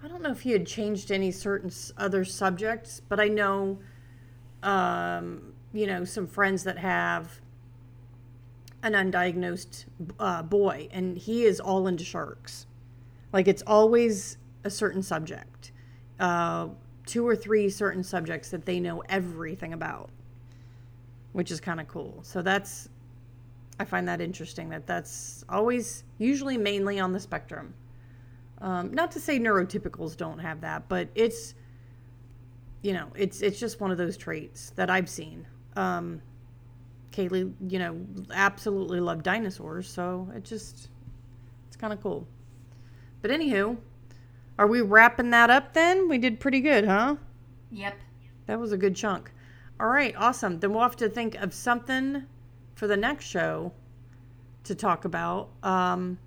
I 0.03 0.09
don't 0.09 0.23
know 0.23 0.31
if 0.31 0.43
he 0.43 0.53
had 0.53 0.67
changed 0.67 1.11
any 1.11 1.31
certain 1.31 1.71
other 1.97 2.25
subjects, 2.25 3.01
but 3.09 3.19
I 3.19 3.29
know, 3.29 3.79
um, 4.62 5.53
you 5.73 5.87
know, 5.87 6.05
some 6.05 6.27
friends 6.27 6.65
that 6.65 6.79
have 6.79 7.41
an 8.83 8.93
undiagnosed 8.93 9.87
uh, 10.19 10.43
boy, 10.43 10.89
and 10.93 11.17
he 11.17 11.45
is 11.45 11.61
all 11.61 11.87
into 11.87 12.05
sharks. 12.05 12.67
Like 13.33 13.49
it's 13.49 13.62
always 13.67 14.39
a 14.65 14.71
certain 14.71 15.03
subject, 15.03 15.73
uh, 16.21 16.69
two 17.07 17.27
or 17.27 17.37
three 17.37 17.69
certain 17.69 18.03
subjects 18.03 18.51
that 18.51 18.65
they 18.65 18.81
know 18.81 19.03
everything 19.09 19.73
about, 19.73 20.11
which 21.33 21.51
is 21.51 21.61
kind 21.61 21.81
of 21.81 21.89
cool. 21.89 22.21
So 22.23 22.43
that's, 22.43 22.89
I 23.79 23.85
find 23.85 24.09
that 24.09 24.21
interesting. 24.21 24.69
That 24.71 24.87
that's 24.87 25.45
always 25.49 26.05
usually 26.19 26.57
mainly 26.57 26.99
on 26.99 27.12
the 27.12 27.21
spectrum. 27.21 27.75
Um, 28.61 28.93
not 28.93 29.11
to 29.12 29.21
say 29.21 29.39
neurotypicals 29.39 30.17
don't 30.17 30.39
have 30.39 30.61
that, 30.62 30.89
but 30.89 31.09
it's 31.15 31.55
you 32.83 32.93
know 32.93 33.09
it's 33.17 33.43
it's 33.43 33.59
just 33.59 33.81
one 33.81 33.91
of 33.91 33.99
those 33.99 34.17
traits 34.17 34.71
that 34.77 34.89
I've 34.89 35.09
seen. 35.09 35.47
Um, 35.77 36.23
Kaylee, 37.12 37.53
you 37.69 37.79
know, 37.79 37.99
absolutely 38.33 39.01
loved 39.01 39.23
dinosaurs, 39.23 39.88
so 39.88 40.29
it 40.35 40.45
just 40.45 40.88
it's 41.69 41.77
kind 41.77 41.92
of 41.92 42.03
cool. 42.03 42.27
But 43.23 43.31
anywho, 43.31 43.77
are 44.59 44.66
we 44.66 44.81
wrapping 44.83 45.31
that 45.31 45.51
up 45.51 45.73
then? 45.75 46.09
We 46.09 46.19
did 46.19 46.40
pretty 46.40 46.61
good, 46.61 46.85
huh? 46.87 47.16
Yep. 47.71 47.97
That 48.47 48.61
was 48.61 48.73
a 48.73 48.77
good 48.77 48.95
chunk. 48.95 49.33
All 49.81 49.88
right, 49.88 50.14
awesome. 50.16 50.61
Then 50.61 50.73
we'll 50.73 50.83
have 50.83 50.97
to 50.97 51.09
think 51.09 51.35
of 51.37 51.53
something 51.53 52.25
for 52.75 52.87
the 52.87 52.97
next 52.97 53.27
show 53.27 53.73
to 54.64 54.75
talk 54.75 55.05
about. 55.05 55.49
Um, 55.62 56.19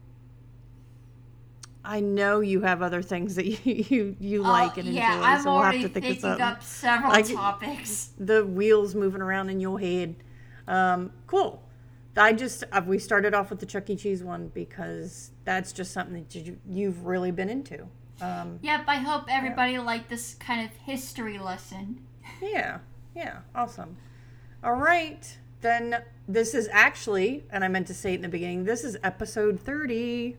I 1.84 2.00
know 2.02 2.42
you 2.42 2.62
have 2.62 2.82
other 2.82 3.02
things 3.02 3.36
that 3.36 3.46
you 3.66 3.86
you, 3.90 4.16
you 4.20 4.42
like 4.44 4.78
and 4.78 4.90
Oh, 4.90 4.92
yeah, 4.92 5.14
enjoy, 5.16 5.26
I'm 5.26 5.42
so 5.44 5.54
we'll 5.54 5.64
have 5.64 5.82
to 5.82 5.90
think 5.90 6.06
of 6.06 6.20
something. 6.20 6.42
up 6.42 6.64
several 6.64 7.24
topics. 7.24 8.10
The 8.20 8.46
wheels 8.46 8.96
moving 8.96 9.22
around 9.22 9.50
in 9.50 9.60
your 9.60 9.80
head. 9.80 10.16
Um, 10.70 11.12
cool. 11.28 11.62
I 12.16 12.34
just 12.34 12.64
uh, 12.72 12.82
we 12.86 13.00
started 13.00 13.34
off 13.34 13.50
with 13.50 13.60
the 13.60 13.66
Chuck 13.66 13.90
E. 13.90 13.96
Cheese 13.96 14.24
one 14.24 14.50
because 14.54 15.32
that's 15.46 15.72
just 15.72 15.92
something 15.92 16.14
that 16.24 16.36
you, 16.36 16.58
you've 16.70 17.06
really 17.06 17.32
been 17.32 17.50
into. 17.50 17.88
Um, 18.22 18.60
Yep, 18.62 18.82
I 18.88 18.98
hope 18.98 19.26
everybody 19.30 19.78
liked 19.80 20.10
this 20.10 20.36
kind 20.36 20.66
of 20.70 20.76
history 20.78 21.38
lesson. 21.40 22.02
Yeah, 22.42 22.80
yeah, 23.16 23.40
awesome. 23.56 23.96
All 24.64 24.74
right, 24.76 25.38
then 25.62 26.04
this 26.28 26.54
is 26.54 26.68
actually, 26.72 27.46
and 27.52 27.64
I 27.64 27.70
meant 27.70 27.88
to 27.88 27.94
say 27.94 28.12
it 28.12 28.16
in 28.16 28.22
the 28.24 28.28
beginning, 28.30 28.66
this 28.66 28.84
is 28.84 28.98
episode 29.04 29.60
30. 29.62 30.36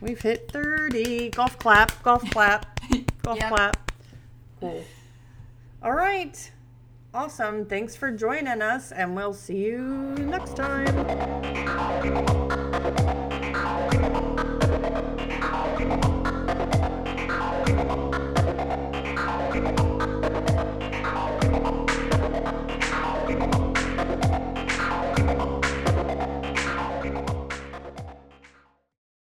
We've 0.00 0.20
hit 0.20 0.50
30. 0.50 1.28
Golf 1.30 1.58
clap, 1.58 2.02
golf 2.02 2.28
clap, 2.30 2.80
golf 3.22 3.38
Yep. 3.38 3.48
clap. 3.50 3.92
Cool. 4.60 4.82
All 5.82 5.92
right, 5.92 6.50
awesome. 7.14 7.64
Thanks 7.66 7.96
for 7.96 8.10
joining 8.10 8.62
us, 8.62 8.92
and 8.92 9.14
we'll 9.14 9.34
see 9.34 9.58
you 9.58 10.14
next 10.18 10.56
time. 10.56 10.92